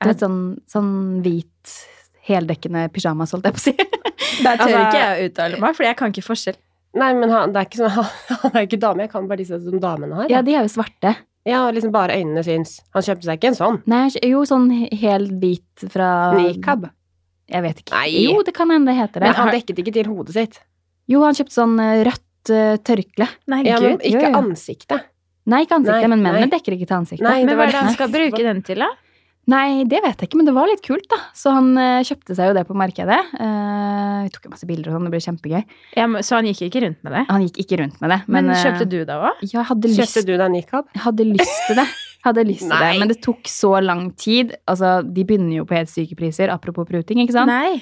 [0.02, 1.74] Det er sånn, sånn hvit,
[2.36, 3.74] heldekkende pyjamas, holdt jeg på å si.
[4.46, 6.60] Der tør Altså- ikke jeg å uttale meg, for jeg kan ikke forskjell.
[7.02, 8.13] Nei, men han, det er ikke sånn,
[8.46, 10.32] han er ikke dame, jeg kan bare disse som damene har.
[10.32, 11.13] Ja, de er jo svarte.
[11.48, 12.80] Ja, og liksom bare øynene syns.
[12.94, 13.78] Han kjøpte seg ikke en sånn.
[13.89, 16.89] Nei, jo, sånn hel hvit fra Nikab.
[17.52, 17.96] Jeg vet ikke.
[17.96, 18.12] Nei.
[18.28, 19.32] Jo, det kan hende det heter det.
[19.32, 20.60] Men han dekket ikke til hodet sitt.
[21.10, 23.28] Jo, han kjøpte sånn eh, rødt uh, tørkle.
[23.52, 24.06] Nei, Ja, men gud.
[24.08, 24.41] ikke jo, jo.
[24.44, 25.08] ansiktet.
[25.52, 27.26] Nei, ikke ansiktet, Nei, men mennene dekker ikke til ansiktet.
[27.26, 28.91] Nei, Men hva er det han skal bruke den til, da?
[29.52, 31.18] Nei, det vet jeg ikke, men det var litt kult, da.
[31.36, 33.18] Så han eh, kjøpte seg jo det på markedet.
[33.36, 35.64] Eh, vi tok jo masse bilder og sånn, det ble kjempegøy.
[35.98, 37.24] Ja, men, så han gikk ikke rundt med det?
[37.32, 38.20] Han gikk ikke rundt med det.
[38.28, 39.44] Men, Men, eh, kjøpte du det òg?
[39.44, 40.88] Ja, jeg hadde lyst, Kjøpte du deg nikab?
[40.96, 41.88] jeg hadde lyst til det.
[42.22, 44.54] Hadde lyst til det, Men det tok så lang tid.
[44.70, 47.50] Altså, de begynner jo på helt syke priser, apropos pruting, ikke sant?
[47.50, 47.82] Nei.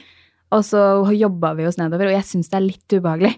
[0.55, 0.81] Og så
[1.13, 3.35] jobba vi oss nedover, og jeg syns det er litt ubehagelig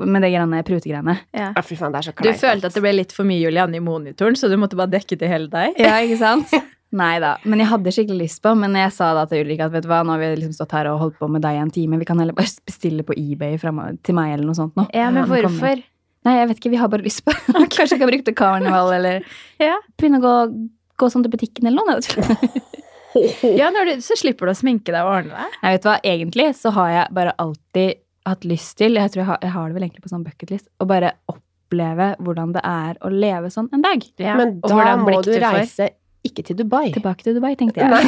[0.00, 1.14] med det greiene, prutegreiene.
[1.36, 1.52] Ja.
[1.54, 3.78] Ja, fy faen, det er så Du følte at det ble litt for mye Julianne
[3.78, 5.80] i monitoren, så du måtte bare dekke til hele deg?
[5.80, 6.54] Ja, ikke sant?
[6.96, 7.36] Nei da.
[7.46, 8.52] Men jeg hadde skikkelig lyst på.
[8.58, 10.74] Men jeg sa da til Ulrik at vet du hva, nå har vi liksom stått
[10.74, 13.14] her og holdt på med deg i en time, vi kan heller bare bestille på
[13.14, 14.88] eBay til meg eller noe sånt nå.
[14.96, 15.84] Ja, men hvorfor?
[16.26, 17.32] Nei, jeg vet ikke, vi har bare lyst på
[17.72, 19.22] Kanskje jeg kan bruke det karneval, eller
[19.70, 19.78] Ja.
[19.96, 20.34] begynne å gå,
[21.00, 22.00] gå sånn til butikken eller noe.
[23.42, 25.54] Ja, når du, så slipper du å sminke deg og ordne deg.
[25.64, 27.98] Nei, vet du hva, egentlig så har jeg bare alltid
[28.28, 30.68] hatt lyst til, jeg tror jeg har, jeg har det vel egentlig på sånn bucketlist,
[30.78, 34.06] å bare oppleve hvordan det er å leve sånn en dag.
[34.22, 34.36] Ja.
[34.38, 35.88] Men da må du reise
[36.26, 36.90] ikke til Dubai.
[36.94, 37.90] Tilbake til Dubai, tenkte jeg.
[37.90, 38.02] Nei.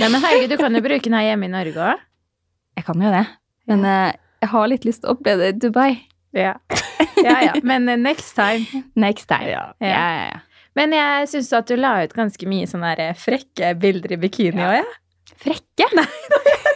[0.00, 2.04] Nei, men herregud, du kan jo bruke den her hjemme i Norge òg.
[2.78, 3.24] Jeg kan jo det.
[3.70, 5.90] Men eh, jeg har litt lyst til å oppleve det i Dubai.
[6.36, 6.54] Ja.
[7.18, 7.56] ja, ja.
[7.66, 8.84] Men eh, next time.
[8.94, 9.50] Next time.
[9.50, 9.66] Ja.
[9.82, 10.40] Ja, ja, ja.
[10.78, 14.76] Men jeg syns at du la ut ganske mye sånne frekke bilder i bikini òg,
[14.80, 14.98] ja.
[15.40, 15.86] Frekke.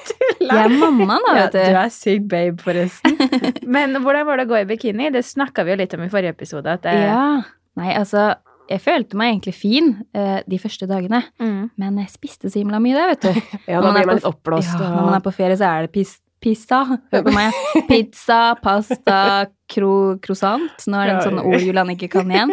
[0.08, 0.54] Tulla.
[0.64, 1.76] Jeg er mamma, da, vet du du.
[1.82, 3.18] er syk babe, forresten.
[3.76, 5.10] Men hvordan var det å gå i bikini?
[5.12, 6.78] Det snakka vi jo litt om i forrige episode.
[6.78, 7.42] At Ja.
[7.76, 8.30] Nei, altså,
[8.70, 11.22] jeg følte meg egentlig fin eh, de første dagene.
[11.42, 11.70] Mm.
[11.80, 13.56] Men jeg spiste så himla mye, det, vet du.
[13.72, 14.74] Ja, da blir man litt oppblåst.
[14.78, 16.82] Ja, når man er på ferie, så er det pis, pizza.
[17.12, 17.56] Hør på meg.
[17.90, 19.20] Pizza, pasta,
[19.72, 20.86] cro, croissant.
[20.88, 22.52] Nå er det en sånn ord Julian ikke kan igjen.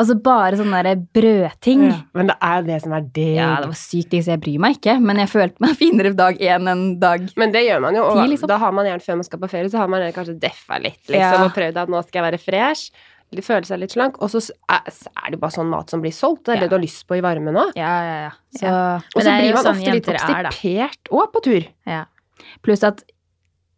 [0.00, 1.82] Altså bare sånne der brødting.
[1.90, 3.24] Ja, Men det er det som er det.
[3.36, 4.94] Ja, det var sykt digg, så jeg bryr meg ikke.
[5.02, 8.20] Men jeg følte meg finere dag én enn dag Men det gjør man jo, og
[8.22, 8.48] 10, liksom.
[8.52, 11.02] da har man gjerne før man skal på ferie, så har man kanskje deffa litt,
[11.10, 11.44] liksom, Ja.
[11.44, 13.04] og prøvd at nå skal jeg være fresh,
[13.46, 16.56] føle seg litt slank, og så er, det bare sånn mat som blir solgt, det
[16.56, 16.60] er Ja.
[16.64, 17.68] det du har lyst på i varmen nå.
[17.78, 18.30] Ja, ja, ja.
[18.58, 18.72] Så,
[19.14, 21.68] Og så blir man sånn ofte litt er, obstipert òg på tur.
[21.86, 22.04] Ja.
[22.62, 23.04] Pluss at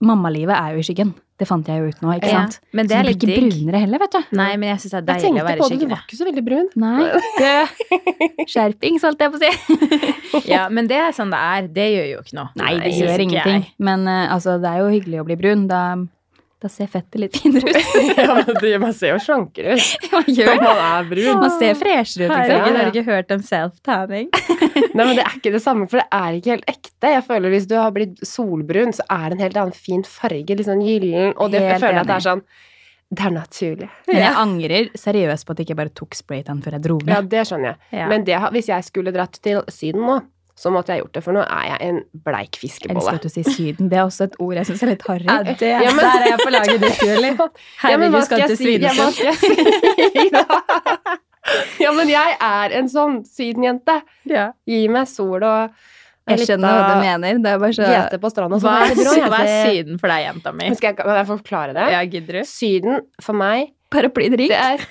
[0.03, 1.13] mammalivet er jo i skyggen.
[1.39, 2.61] Det fant jeg jo ut nå, ikke Ja, sant?
[2.73, 4.19] Men det er så du blir ikke brunere heller, vet du.
[4.39, 6.03] Nei, men jeg synes det er deilig å være Jeg tenkte på det, du var
[6.07, 6.69] ikke så veldig brun.
[6.77, 7.03] Nei,
[7.43, 10.49] det Skjerpings, holdt jeg på å si.
[10.53, 11.67] Ja, men det er sånn det er.
[11.69, 12.49] Det gjør jo ikke noe.
[12.57, 13.65] Nei, det gjør ingenting.
[13.67, 13.75] jeg.
[13.79, 15.67] Men eh, altså, det er jo hyggelig å bli brun.
[15.71, 15.81] Da,
[16.63, 17.95] da ser fettet litt finere ut.
[18.17, 21.31] ja, men det, man ser jo slankere ut Man når gjør man er brun.
[21.43, 22.53] Man ser freshere ut, liksom.
[22.53, 22.75] Ja, ja.
[22.77, 24.29] har du ikke hørt om self-tanning?
[24.97, 27.13] Nei, men det er ikke det samme, for det er ikke helt ekte.
[27.17, 30.55] Jeg føler Hvis du har blitt solbrun, så er det en helt annen fin farge,
[30.59, 32.45] litt sånn gyllen, og det jeg føler jeg at det er sånn
[33.13, 33.89] Det er naturlig.
[34.09, 37.19] Men jeg angrer seriøst på at jeg ikke bare tok spraytan før jeg dro Ja,
[37.19, 37.33] med.
[37.33, 37.81] det skjønner jeg.
[37.99, 38.07] Ja.
[38.13, 40.21] Men det, hvis jeg skulle dratt til Syden nå,
[40.57, 43.01] så måtte jeg gjort det, for nå er jeg en bleik fiskebolle.
[43.01, 43.89] elsker at du sier Syden.
[43.89, 45.25] Det er også et ord jeg syns er litt harry.
[45.27, 47.33] Ja, det, Ja, men- Der er jeg på laget ditt, Julie.
[47.33, 48.79] Ja, men hva Herregud, skal til si?
[48.79, 49.23] Ja, skal?
[51.83, 53.97] Ja, men jeg er en sånn sydenjente.
[54.31, 54.53] Ja.
[54.69, 55.73] Gi meg sol og
[56.31, 57.41] Jeg skjønner hva du mener.
[57.43, 60.53] Det er bare så GT på stranda, Hva jeg hva er Syden for deg, jenta
[60.55, 60.69] mi?
[60.79, 61.87] Skal jeg, jeg forklare det?
[61.97, 62.43] Ja, gidder du?
[62.47, 64.53] Syden for meg, Paraplydrink?
[64.55, 64.87] det er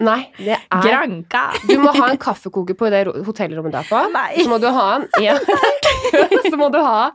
[0.00, 1.42] Nei, det er Granka.
[1.66, 4.00] Du må ha en kaffekoker på det hotellrommet du er på.
[4.14, 4.28] Nei.
[4.38, 5.34] Så må du ha en ja.
[6.50, 7.10] Så må du ha,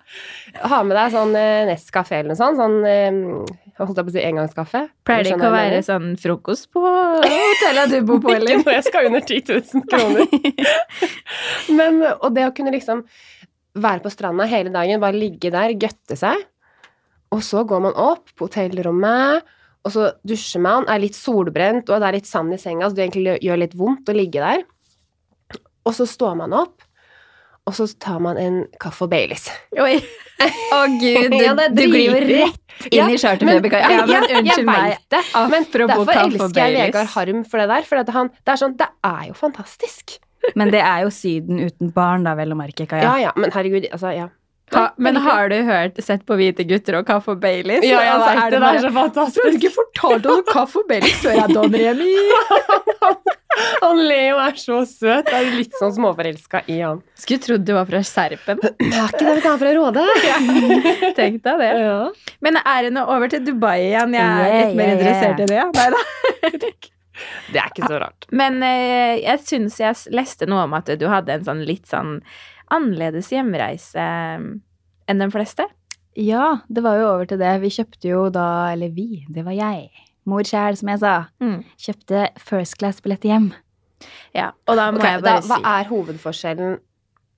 [0.69, 2.59] ha med deg sånn eh, Nescafé eller noe sånt.
[2.59, 4.81] Sånn holdt jeg på å si engangskaffe.
[5.07, 8.85] Pleier det ikke å være sånn frokost på hotellet du bor på, Ikke når jeg
[8.87, 10.27] skal under 10 000 kroner.
[11.79, 13.03] Men, og det å kunne liksom
[13.75, 16.45] være på stranda hele dagen, bare ligge der, gøtte seg,
[17.35, 19.43] og så går man opp på hotellrommet,
[19.85, 22.97] og så dusjer man, er litt solbrent, og det er litt sand i senga, så
[22.97, 24.63] det egentlig gjør litt vondt å ligge der.
[25.85, 26.81] Og så står man opp,
[27.65, 29.47] og så tar man en kaffe og Baileys.
[29.81, 29.99] Oi.
[30.41, 33.89] Å gud, du, Ja, du glir jo rett inn i men- charterfeberkaia.
[33.93, 34.97] Ja, men unnskyld meg.
[35.13, 35.21] det.
[35.53, 37.87] Men derfor elsker jeg Vegard Harm for det der.
[37.89, 40.17] For at han, det er sånn, det er jo fantastisk.
[40.57, 43.05] Men det er jo Syden uten barn, da, vel å merke, Kaja.
[43.05, 44.27] Ja, ja, men herregud, altså, ja.
[44.73, 47.85] Ha, men har du hørt, sett på Hvite gutter og Kaffe og Baileys?
[47.85, 49.45] Ja, jeg Altså, vet er det, det er så fantastisk.
[49.45, 52.13] Du ikke fortalt om Kaffe og Baileys før jeg Don Remi?
[53.83, 55.29] Han Leo er så søt.
[55.31, 56.99] Jeg er litt sånn småforelska i han.
[57.19, 58.59] Skulle trodd du var fra Serpen.
[58.65, 60.03] Er ikke det vi kan fra Råde?
[61.19, 61.69] Tenk deg det.
[61.85, 62.01] Ja.
[62.43, 64.17] Men er det noe over til Dubai igjen?
[64.17, 65.63] Jeg er litt mer interessert i det.
[65.77, 66.03] Nei da.
[67.47, 68.25] Det er ikke så rart.
[68.35, 72.17] Men eh, jeg syns jeg leste noe om at du hadde en sånn litt sånn
[72.73, 74.05] annerledes hjemreise
[75.07, 75.65] enn de fleste.
[76.17, 77.53] Ja, det var jo over til det.
[77.61, 79.89] Vi kjøpte jo da, eller vi, det var jeg,
[80.25, 81.63] mor sjæl, som jeg sa, Mm.
[81.77, 83.51] kjøpte first class-billett hjem.
[84.35, 86.77] Ja, og da må okay, jeg da, si hva er hovedforskjellen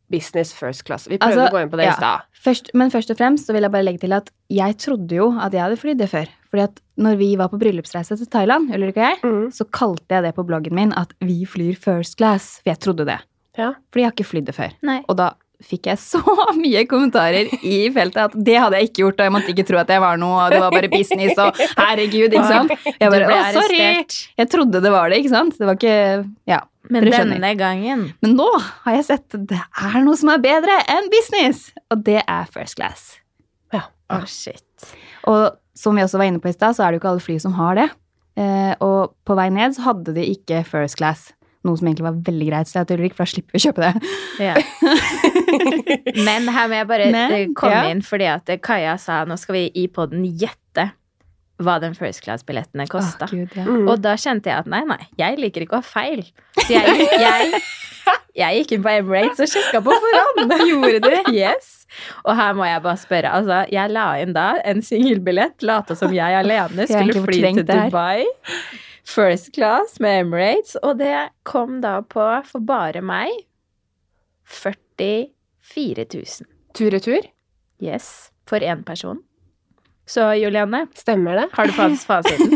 [0.09, 1.07] business first class?
[1.09, 1.91] Vi prøvde Altså, å gå inn på det ja.
[1.95, 2.27] i stad.
[2.43, 5.31] Først, men først og fremst så vil jeg bare legge til at jeg trodde jo
[5.39, 6.29] at jeg hadde flydd det før.
[6.47, 9.47] Fordi at når vi var på bryllupsreise til Thailand, Ulrik og jeg, Mm.
[9.51, 12.61] så kalte jeg det på bloggen min at vi flyr first class.
[12.63, 13.19] For jeg trodde det.
[13.57, 13.73] Ja.
[13.91, 14.73] Fordi jeg har ikke flydd det før.
[14.85, 15.01] Nei.
[15.09, 15.33] Og da
[15.65, 16.21] fikk jeg så
[16.63, 19.79] mye kommentarer i feltet at det hadde jeg ikke gjort, og jeg måtte ikke tro
[19.81, 22.73] at jeg var noe, og det var bare business, og herregud, ikke sant?
[22.93, 23.81] Jeg bare, å, sorry!
[24.37, 25.57] Jeg trodde det var det, ikke sant?
[25.57, 25.99] Det var ikke,
[26.49, 26.63] ja.
[26.87, 28.45] Men denne gangen Men nå
[28.85, 32.51] har jeg sett at det er noe som er bedre enn business, og det er
[32.53, 33.15] first class.
[33.75, 33.89] Ja.
[34.13, 34.93] Å, shit.
[35.27, 37.25] Og som vi også var inne på i stad, så er det jo ikke alle
[37.25, 37.89] fly som har det.
[38.37, 41.31] Eh, og på vei ned så hadde de ikke first class.
[41.67, 44.13] Noe som egentlig var veldig greit, så ikke, for da slipper vi å kjøpe det.
[44.47, 44.55] Ja.
[46.27, 47.83] Men her må jeg bare Men, eh, komme ja.
[47.91, 50.91] inn, fordi at eh, Kaja sa nå skal vi i poden gjette
[51.63, 53.29] hva den first class-billettene kosta.
[53.31, 53.65] Oh, ja.
[53.65, 53.87] Mm.
[53.89, 56.21] Og da kjente jeg at nei, nei, jeg liker ikke å ha feil.
[56.59, 57.61] Så jeg, jeg,
[58.37, 60.53] jeg gikk inn på Emirates og sjekka på forhånd.
[60.69, 61.31] Gjorde du?
[61.33, 61.73] Yes.
[62.27, 63.31] Og her må jeg bare spørre.
[63.39, 67.65] Altså, jeg la inn da en singelbillett, lata som jeg alene skulle fly til.
[67.65, 68.27] Dubai.
[69.07, 70.75] First class med Emirates.
[70.83, 73.31] Og det kom da på, for bare meg,
[74.47, 76.25] 44 000.
[76.77, 77.25] Tur-retur?
[77.83, 78.31] Yes.
[78.47, 79.21] For én person.
[80.07, 81.47] Så Julianne, Stemmer det?
[81.53, 82.53] har du fast fasiten?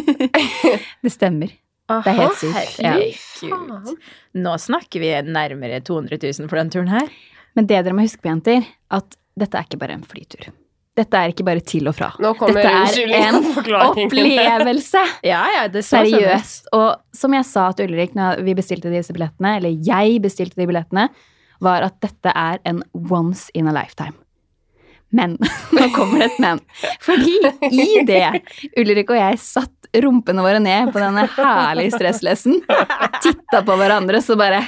[1.04, 1.52] Det stemmer.
[1.92, 2.78] Å, Det er helt sykt.
[2.80, 2.94] Ja.
[2.96, 4.06] herregud.
[4.40, 7.10] Nå snakker vi nærmere 200 000 for den turen her.
[7.58, 8.64] Men det dere må huske på, jenter,
[8.96, 10.48] at dette er ikke bare en flytur.
[10.98, 12.10] Dette er ikke bare til og fra.
[12.20, 15.04] Nå kommer Dette er en opplevelse!
[15.32, 15.86] Ja, ja, det.
[15.88, 16.68] Seriøst.
[16.76, 20.68] Og som jeg sa til Ulrik når vi bestilte disse billettene, eller jeg bestilte de
[20.68, 21.08] billettene,
[21.64, 24.18] var at dette er en once in a lifetime.
[25.16, 25.38] Men
[25.76, 26.60] nå kommer det et men.
[27.04, 27.38] Fordi
[27.72, 28.26] i det
[28.80, 32.62] Ulrik og jeg satt rumpene våre ned på denne herlige stresslessen,
[33.24, 34.64] titta på hverandre, så bare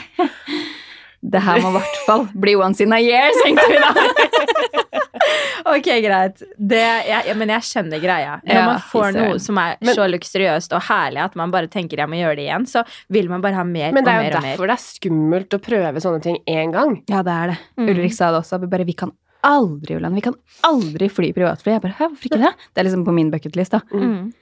[1.24, 3.92] Det her må i hvert fall bli once in a year, tenkte vi da.
[5.74, 6.42] Ok, greit.
[6.60, 8.34] Det, jeg, ja, men jeg skjønner greia.
[8.44, 11.70] Når Ja, man får noe som er Men- så luksuriøst og herlig at man bare
[11.72, 12.84] tenker jeg må gjøre det igjen, så
[13.16, 14.50] vil man bare ha mer Men det og er Men jo er mer.
[14.52, 16.98] derfor det er skummelt å prøve sånne ting én gang.
[17.08, 17.58] Ja, det er det.
[17.80, 17.90] Mm.
[17.94, 18.60] Ulrik sa det også.
[18.60, 21.72] Vi bare, vi kan aldri, Ulan, vi kan aldri fly privatfly.
[21.78, 22.54] Jeg bare, hæ, hvorfor ikke det?
[22.74, 23.80] Det er liksom på min bucketlist, da.
[23.94, 24.34] Mm.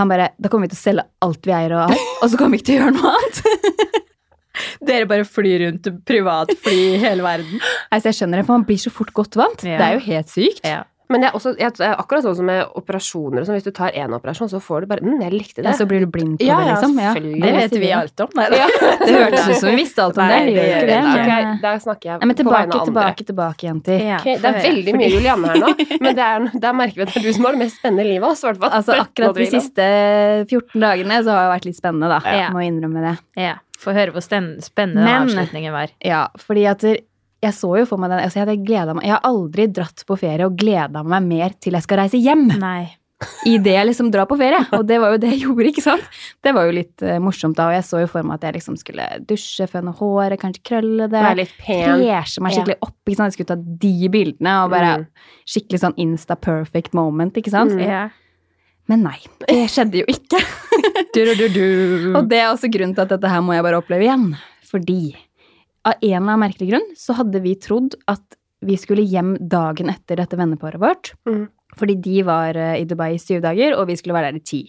[0.00, 2.38] Han bare, da kommer vi til å selge alt vi eier og alt, og så
[2.40, 3.42] kommer vi ikke til å gjøre noe annet.
[4.86, 7.60] Dere bare flyr rundt privatfly i hele verden.
[7.90, 9.66] Altså, jeg skjønner det, for man blir så fort godt vant.
[9.66, 9.80] Ja.
[9.80, 10.64] Det er jo helt sykt.
[10.66, 10.84] Ja.
[11.10, 13.42] Men det er, også, det er akkurat sånn som med operasjoner.
[13.46, 15.66] Som hvis du tar én operasjon, så får du bare mm, 'Jeg likte det'.
[15.66, 16.94] Ja, så blir du blind på Ja, det, liksom.
[17.02, 17.14] Ja.
[17.18, 18.28] Det vet vi alt om.
[18.38, 18.68] Nei, da.
[19.00, 20.54] Det hørtes ut som vi visste alt om Nei, det.
[20.54, 21.00] Det gjør ikke det.
[21.00, 21.40] ikke.
[21.40, 22.84] Ok, der snakker jeg Nei, men på vegne av andre.
[22.90, 24.04] tilbake, tilbake, jenter.
[24.06, 25.72] Ja, okay, det er veldig mye Julianne her nå,
[26.04, 28.06] men det er, der merker vi at det er du som har det mest spennende
[28.06, 28.22] livet.
[28.22, 28.44] av oss.
[28.70, 29.88] Altså, akkurat de siste
[30.46, 32.22] 14 dagene så har det vært litt spennende, da.
[32.22, 32.38] Ja.
[32.44, 33.16] Jeg må innrømme det.
[33.48, 35.92] Ja, Få høre hvor spennende Men- avslutningen var.
[36.04, 38.58] Ja, fordi at jeg så jo for meg den altså jeg,
[38.92, 42.20] meg, jeg har aldri dratt på ferie og gleda meg mer til jeg skal reise
[42.20, 42.50] hjem.
[42.60, 42.96] Nei.
[43.44, 44.60] i det jeg liksom drar på ferie.
[44.72, 46.04] Og det var jo det jeg gjorde, ikke sant?
[46.44, 48.54] Det var jo litt uh, morsomt da, og jeg så jo for meg at jeg
[48.56, 51.20] liksom skulle dusje, fønne håret, kanskje krølle det.
[51.20, 52.00] Være litt pen.
[52.00, 53.28] Freshe meg skikkelig opp, ikke sant?
[53.34, 55.06] Jeg skulle ta de bildene og bare Mm.
[55.52, 57.72] skikkelig sånn insta perfect moment, ikke sant?
[57.76, 57.84] Mm.
[57.84, 58.02] Ja.
[58.90, 60.40] Men nei, det skjedde jo ikke.
[61.14, 62.12] Du-du-du-du.
[62.16, 64.26] Og det er også grunnen til at dette her må jeg bare oppleve igjen.
[64.70, 65.14] Fordi
[65.86, 68.24] av en eller annen merkelig grunn så hadde vi trodd at
[68.66, 71.14] vi skulle hjem dagen etter dette venneparet vårt.
[71.28, 71.46] Mm.
[71.78, 74.44] Fordi de var eh, i Dubai i syv dager, og vi skulle være der i
[74.44, 74.60] ti.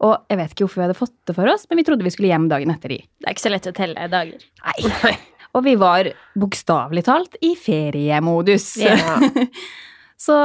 [0.00, 2.12] Og jeg vet ikke hvorfor vi hadde fått det for oss, men vi trodde vi
[2.14, 3.02] skulle hjem dagen etter de.
[3.20, 4.46] Det er ikke så lett å telle dager.
[4.64, 5.12] Nei.
[5.58, 6.06] Og vi var
[6.38, 8.72] bokstavelig talt i feriemodus.
[8.80, 9.18] Ja.
[10.26, 10.36] Så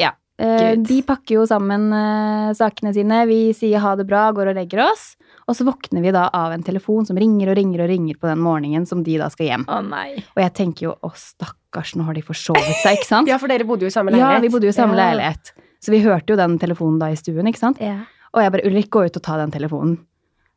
[0.00, 0.14] ja.
[0.38, 0.86] Eh, Gud.
[0.88, 3.20] De pakker jo sammen eh, sakene sine.
[3.30, 5.14] Vi sier ha det bra, går og legger oss.
[5.48, 8.30] Og så våkner vi da av en telefon som ringer og ringer og ringer på
[8.30, 9.66] den morgenen som de da skal hjem.
[9.68, 10.22] Å nei.
[10.34, 13.28] Og jeg tenker jo å stakkars, nå har de forsovet seg, ikke sant?
[13.32, 14.38] Ja, for dere bodde jo i samme leilighet.
[14.38, 15.10] Ja, vi bodde jo i samme Ja.
[15.10, 15.52] leilighet.
[15.84, 17.82] Så vi hørte jo den telefonen da i stuen, ikke sant?
[17.84, 17.98] Ja.
[18.32, 19.98] Og jeg bare Ulrik, gå ut og ta den telefonen.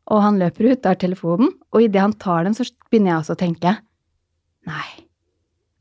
[0.07, 3.35] Og han løper ut, der telefonen, og idet han tar den, så begynner jeg også
[3.35, 3.73] å tenke
[4.67, 4.87] Nei.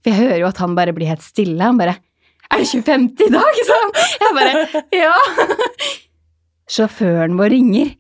[0.03, 1.59] For jeg hører jo at han bare blir helt stille.
[1.63, 1.97] Han bare
[2.53, 3.07] Er det 25.
[3.27, 3.63] i dag?
[3.71, 3.95] Sånn.
[4.23, 5.15] Jeg bare Ja.
[6.67, 7.93] Sjåføren vår ringer.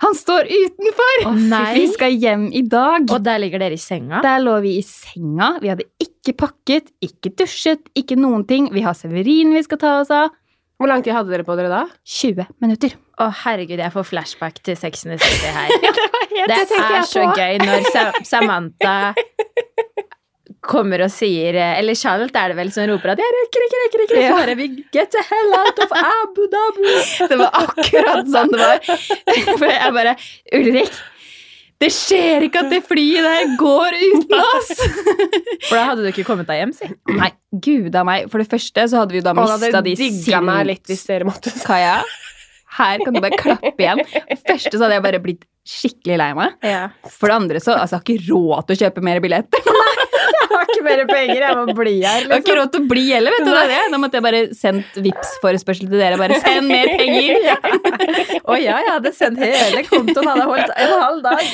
[0.00, 1.18] Han står utenfor!
[1.28, 1.74] Å, nei.
[1.76, 3.04] Vi skal hjem i dag.
[3.12, 4.22] Og der ligger dere i senga?
[4.24, 5.50] Der lå vi i senga.
[5.60, 8.70] Vi hadde ikke pakket, ikke dusjet, ikke noen ting.
[8.72, 10.32] Vi har Severin vi skal ta oss av.
[10.78, 11.82] Hvor lang tid hadde dere på dere da?
[12.06, 12.94] 20 minutter.
[13.18, 15.68] Å, herregud, jeg får flashback til Sex and the City her.
[16.38, 17.88] Det det er så gøy når
[18.24, 19.10] Samantha
[20.68, 24.02] kommer og sier Eller Charlotte er det vel som roper at 'jeg rekker ikke, rekker
[24.04, 24.36] ikke', så Ja.
[24.36, 27.28] bare 'we 'get the hell out of Abu Dhabi'.
[27.28, 28.78] Det var akkurat sånn det var.
[29.60, 30.16] For jeg bare
[30.52, 30.92] Ulrik,
[31.78, 34.72] det skjer ikke at det flyet der går uten oss!
[35.68, 36.88] For da hadde du ikke kommet deg hjem, si.
[37.14, 38.26] Nei, gud a meg.
[38.32, 39.94] For det første så hadde vi da mista de
[41.28, 42.02] måtte Kaja,
[42.78, 44.02] her kan du bare klappe igjen.
[44.10, 46.58] For det første så hadde jeg bare blitt skikkelig lei meg.
[46.66, 46.88] Ja.
[47.06, 49.74] For det andre så altså, jeg har ikke råd til å kjøpe mer billetter.
[50.48, 52.24] Jeg har ikke mer penger, jeg må bli her.
[52.24, 53.50] Jeg har ikke råd til å bli heller, vet du.
[53.52, 53.80] Det er det.
[53.94, 56.18] Da måtte jeg bare sendt vips forespørsel til dere.
[56.20, 57.48] Bare send mer penger!
[58.48, 61.50] Å ja, jeg hadde sendt hele kontoen, hadde holdt en halv dag.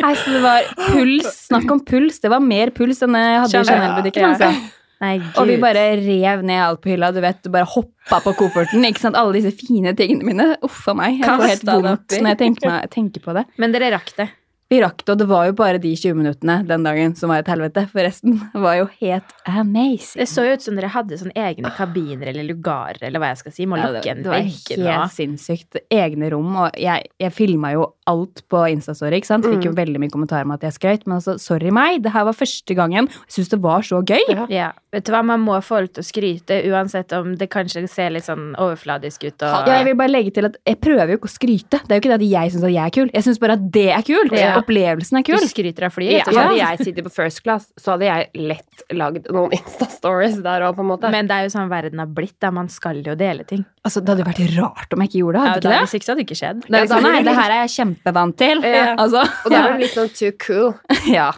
[0.00, 1.28] Nei, så det var puls.
[1.50, 2.20] Snakk om puls.
[2.24, 3.68] Det var mer puls enn jeg hadde i.
[3.70, 4.24] Chanel-butikken.
[4.24, 4.32] Ja.
[4.34, 4.70] Altså.
[5.04, 5.16] Nei.
[5.36, 7.10] Og vi bare rev ned alt på hylla.
[7.12, 8.84] Du vet, du bare hoppa på kofferten.
[8.88, 9.18] ikke sant?
[9.20, 10.46] Alle disse fine tingene mine.
[10.64, 11.18] Uff a meg.
[11.20, 13.44] Jeg får helt vondt når jeg tenker, meg, tenker på det.
[13.60, 14.30] Men dere rakk det.
[14.72, 17.42] Vi rakk det, og det var jo bare de 20 minuttene den dagen som var
[17.42, 17.84] et helvete.
[17.90, 20.22] For resten var jo helt amazing.
[20.22, 23.42] Det så jo ut som dere hadde sånne egne kabiner eller lugarer, eller hva jeg
[23.42, 23.66] skal si.
[23.70, 25.82] Må Ja, lukke det var helt sinnssykt.
[25.92, 26.56] Egne rom.
[26.64, 29.16] Og jeg, jeg filma jo alt på Instastory.
[29.20, 29.44] ikke sant?
[29.44, 29.76] Fikk jo Mm.
[29.76, 31.06] veldig mye kommentarer om at jeg skrøt.
[31.06, 33.08] Men altså, sorry meg, det her var første gangen.
[33.08, 34.20] Jeg syns det var så gøy.
[34.28, 34.46] Ja.
[34.50, 37.88] Ja, vet du hva, Man må få lov til å skryte, uansett om det kanskje
[37.88, 39.42] ser litt sånn overfladisk ut.
[39.42, 41.80] Og, Ja, jeg vil bare legge til at jeg prøver jo ikke å skryte.
[41.80, 43.10] Det er jo ikke det at jeg syns at jeg er kul.
[43.14, 44.32] Jeg syns bare at det er kult.
[44.32, 44.60] Ja.
[44.60, 45.38] Opplevelsen er kul.
[45.40, 46.42] Du skryter av flyet, Ja.
[46.44, 50.76] Hadde jeg sittet på first class, så hadde jeg lett lagd noen Insta-stories der òg,
[50.76, 51.10] på en måte.
[51.10, 53.64] Men det er jo sånn verden har blitt, da man skal jo dele ting.
[53.84, 55.40] Altså, Det hadde jo vært rart om jeg ikke gjorde det.
[55.40, 55.80] Hadde ja, ikke det?
[55.88, 56.60] hvis ikke så hadde det ikke skjedd.
[56.64, 58.60] Det er liksom, nei, det her er jeg kjempevant til.
[58.66, 58.92] Ja.
[59.04, 60.74] Altså, og da er det litt sånn too cool.
[61.18, 61.30] ja.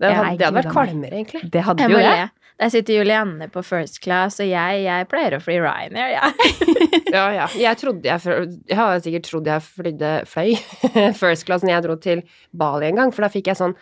[0.00, 1.44] Det hadde, det hadde vært kvalmere, egentlig.
[1.54, 2.24] Det hadde Jeg jo jeg.
[2.24, 2.30] det.
[2.62, 6.28] Der sitter Julianne på first class, og jeg, jeg pleier å fly Ryanair, ja.
[7.14, 7.46] Ja, ja.
[7.58, 8.22] Jeg trodde jeg
[8.66, 10.54] Jeg har sikkert trodd jeg flydde fløy
[11.18, 12.22] first class når jeg dro til
[12.54, 13.74] Bali en gang, for da fikk jeg sånn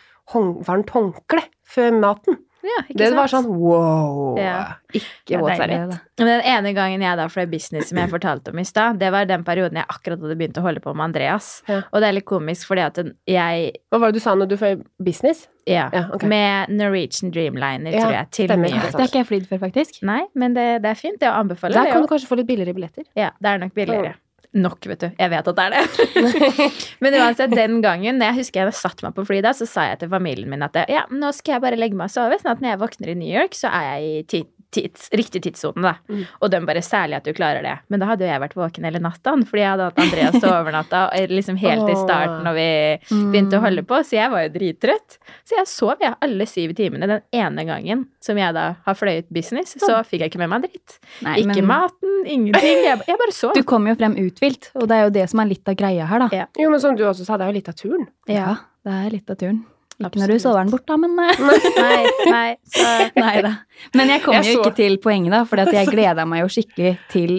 [0.66, 2.38] varmt håndkle før maten.
[2.62, 3.16] Ja ikke Det sant?
[3.18, 4.36] var sånn wow.
[4.38, 4.56] Ja.
[4.92, 5.90] Ikke Det er våt deilig, serviett.
[5.90, 6.22] det.
[6.22, 9.10] Men den ene gangen jeg da fløy business, som jeg fortalte om i stad, det
[9.12, 11.62] var den perioden jeg akkurat hadde begynt å holde på med Andreas.
[11.68, 11.80] Ja.
[11.92, 14.56] Og det er litt komisk, fordi at jeg Hva var det du sa når du
[14.60, 15.48] fløy business?
[15.66, 16.24] Ja, Ja, ok.
[16.26, 18.68] med Norwegian Dreamliner, Ja, tror jeg, til stemmer.
[18.68, 18.92] Det.
[18.94, 20.02] Har ikke jeg flydd før, faktisk.
[20.02, 21.20] Nei, men det, det er fint.
[21.20, 23.04] Det å anbefale Der kan du kanskje få litt billigere billetter.
[23.14, 24.14] Ja, det er nok billigere.
[24.52, 25.06] Nok, vet du.
[25.16, 26.08] Jeg vet at det er det.
[27.02, 30.02] Men uansett, den gangen jeg husker jeg satt meg på flyet da, så sa jeg
[30.02, 32.60] til familien min at ja, nå skal jeg bare legge meg og sove, sånn at
[32.60, 34.26] når jeg våkner i New York, så er jeg i
[34.72, 35.94] tids, riktig tidssone, da.
[36.08, 36.22] Mm.
[36.40, 37.74] Og den bare særlig at du klarer det.
[37.92, 40.48] Men da hadde jo jeg vært våken hele natta, fordi jeg hadde hatt Andreas til
[40.58, 42.68] overnatta liksom helt i starten når vi
[43.10, 45.18] begynte å holde på, så jeg var jo drittrøtt.
[45.48, 49.28] Så jeg sov jeg alle syv timene den ene gangen som jeg da har fløyet
[49.34, 50.98] business, så fikk jeg ikke med meg dritt.
[51.26, 52.84] Nei, Ikke men maten, ingenting.
[52.86, 53.56] Jeg, jeg bare sov.
[53.56, 56.08] Du kom jo frem uthvilt, og det er jo det som er litt av greia
[56.08, 56.42] her, da.
[56.42, 56.48] Ja.
[56.58, 58.08] Jo, men som du også sa, det er jo litt av turen.
[58.30, 58.56] Ja,
[58.86, 59.62] det er litt av turen.
[60.08, 61.42] Ikke når du sover den bort, da, men eh,
[61.76, 61.98] Nei,
[62.30, 62.56] nei.
[62.74, 62.88] Så
[63.24, 63.52] Nei da.
[63.98, 66.50] Men jeg kom Jeg jo så- ikke til poenget, da, for jeg gleda meg jo
[66.56, 67.36] skikkelig til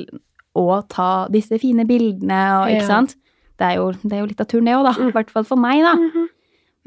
[0.56, 2.84] å ta disse fine bildene og Ja.
[2.88, 3.16] Sant?
[3.58, 4.94] Det er, jo, det er jo litt av turen, det òg, da.
[4.98, 5.10] Mm.
[5.10, 5.94] I hvert fall for meg, da.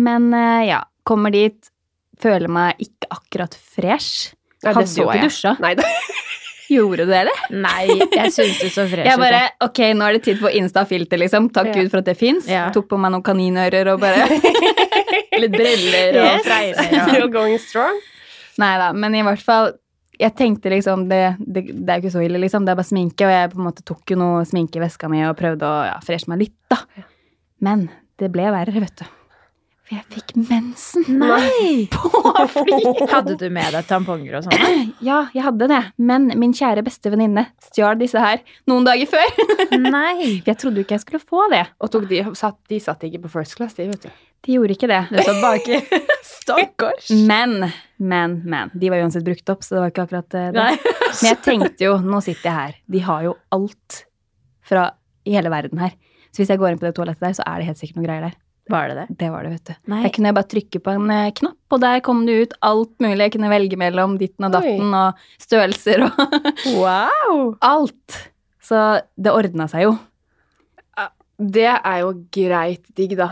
[0.02, 1.70] Men eh, ja, kommer dit,
[2.20, 4.32] føler meg ikke akkurat fresh.
[4.64, 5.52] Nei, Hadde jo ikke dusja.
[5.62, 5.86] Nei, det,
[6.66, 7.42] Gjorde du det, eller?
[7.62, 9.42] Nei, jeg syntes det så fresh Jeg bare.
[9.62, 11.46] Ok, nå er det tid for Insta-filter, liksom.
[11.54, 11.76] Takk Ja.
[11.78, 12.48] Gud for at det fins.
[12.50, 12.64] Ja.
[12.74, 14.26] Tok på meg noen kaninører og bare
[15.42, 16.46] Litt briller og Yes.
[16.46, 16.94] fregner.
[17.06, 17.98] og- You're going strong.
[18.60, 19.74] Nei da, men i hvert fall
[20.16, 22.64] jeg tenkte liksom, det, det, det er jo ikke så ille, liksom.
[22.64, 25.10] Det er bare sminke, og jeg på en måte tok jo noe sminke i veska
[25.12, 26.78] mi og prøvde å ja, freshe meg litt, da.
[27.60, 29.04] Men det ble verre, vet du.
[29.86, 31.04] For jeg fikk mensen.
[31.20, 31.84] Nei!
[31.94, 32.08] På
[32.50, 32.80] fly!
[33.12, 34.56] Hadde du med deg tamponger og sånn?
[35.06, 35.82] Ja, jeg hadde det.
[36.00, 39.76] Men min kjære beste venninne stjal disse her noen dager før.
[39.76, 40.40] Nei!
[40.48, 41.66] Jeg trodde jo ikke jeg skulle få det.
[41.84, 44.16] Og de, satt, de satt ikke på first class, de, vet du.
[44.46, 45.00] De gjorde ikke det.
[45.10, 45.80] det baki.
[46.46, 47.10] Stakkars.
[47.26, 47.58] Men,
[47.98, 48.70] men, men.
[48.74, 50.60] De var uansett brukt opp, så det var ikke akkurat eh, det.
[50.62, 50.94] Nei.
[51.16, 52.74] Men jeg tenkte jo, nå sitter jeg her.
[52.92, 54.00] De har jo alt
[54.66, 54.90] fra
[55.26, 55.94] i hele verden her.
[56.30, 58.06] Så hvis jeg går inn på det toalettet der, så er det helt sikkert noen
[58.06, 58.34] greier der.
[58.70, 59.06] Var det det?
[59.22, 59.74] Det var det, vet du.
[59.92, 60.00] Nei.
[60.04, 62.92] Der kunne jeg bare trykke på en eh, knapp, og der kom det ut alt
[63.02, 63.20] mulig.
[63.24, 66.20] Jeg kunne velge mellom ditten og datten og størrelser og
[66.82, 67.40] Wow!
[67.64, 68.20] alt.
[68.62, 68.82] Så
[69.16, 69.96] det ordna seg jo.
[71.36, 73.26] Det er jo greit digg, da.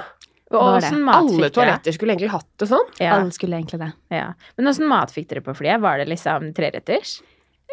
[0.61, 1.55] Og åssen mat Alle fikk dere?
[1.59, 2.89] toaletter skulle egentlig hatt det sånn.
[3.01, 3.93] Ja, Alle skulle egentlig det.
[4.11, 4.33] ja.
[4.57, 5.81] Men åssen mat fikk dere på flyet?
[5.81, 7.21] Var det liksom treretters?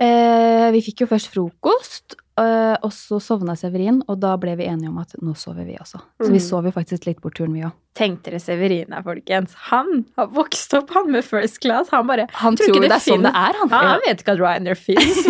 [0.02, 4.66] Eh, vi fikk jo først frokost, eh, og så sovna Severin, og da ble vi
[4.66, 6.00] enige om at nå sover vi også.
[6.24, 6.48] Så vi Mhm.
[6.48, 7.74] sov jo faktisk litt bort turen, vi òg.
[7.94, 9.54] Tenk dere Severina, folkens.
[9.70, 11.90] Han har vokst opp, han med first class.
[11.92, 13.70] Han bare Han Tror tror det det er sånn det er, han.
[13.70, 15.28] Han, han vet ikke at Ryanair fins.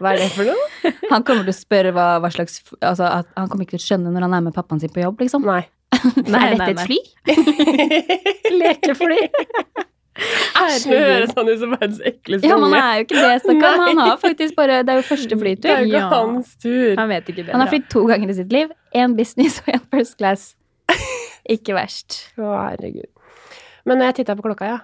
[0.00, 0.92] Hva er det for noe?
[1.10, 4.12] Han kommer til å spørre hva, hva slags altså, Han kommer ikke til å skjønne
[4.14, 5.42] når han er med pappaen sin på jobb, liksom.
[5.44, 5.66] Nei.
[6.30, 6.72] Nei, er dette nei.
[6.72, 6.98] et fly?
[8.60, 9.20] Lekefly.
[10.60, 13.36] Æsj, det høres han ut som verdens ekleste Ja, men han er jo ikke det,
[13.44, 13.78] stakkar.
[13.86, 15.62] Han har faktisk bare Det er jo første flytur.
[15.64, 16.08] Det er jo ikke Ja.
[16.12, 16.94] hans tur.
[16.98, 17.54] Han vet ikke bedre.
[17.56, 18.72] Han har flydd to ganger i sitt liv.
[18.94, 20.54] Én business og én first class.
[21.50, 22.18] Ikke verst.
[22.36, 23.08] Å, herregud.
[23.88, 24.78] Men når jeg titta på klokka, ja.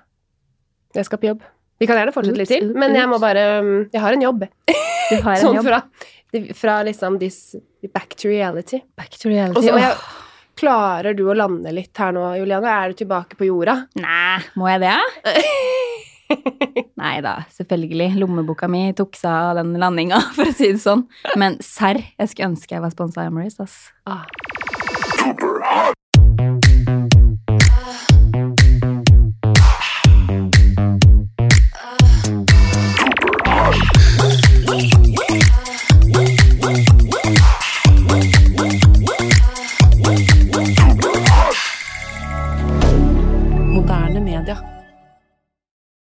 [0.97, 1.43] Jeg skal på jobb.
[1.79, 4.47] Vi kan gjerne fortsette litt til, men jeg må bare um, Jeg har en jobb.
[4.71, 5.67] Du har en Sånn jobb.
[5.69, 5.83] fra,
[6.57, 7.55] fra liksom this
[7.93, 8.81] back to reality.
[8.97, 9.67] Back to Og reality.
[9.69, 9.99] så må jeg
[10.57, 12.73] Klarer du å lande litt her nå, Juliane?
[12.73, 13.75] Er du tilbake på jorda?
[14.01, 14.95] Nei, må jeg det?
[17.03, 18.15] Nei da, selvfølgelig.
[18.23, 21.05] Lommeboka mi tok seg av den landinga, for å si det sånn.
[21.37, 23.77] Men serr, jeg skulle ønske jeg var sponsa av Emirates, ass.
[24.09, 24.25] Ah.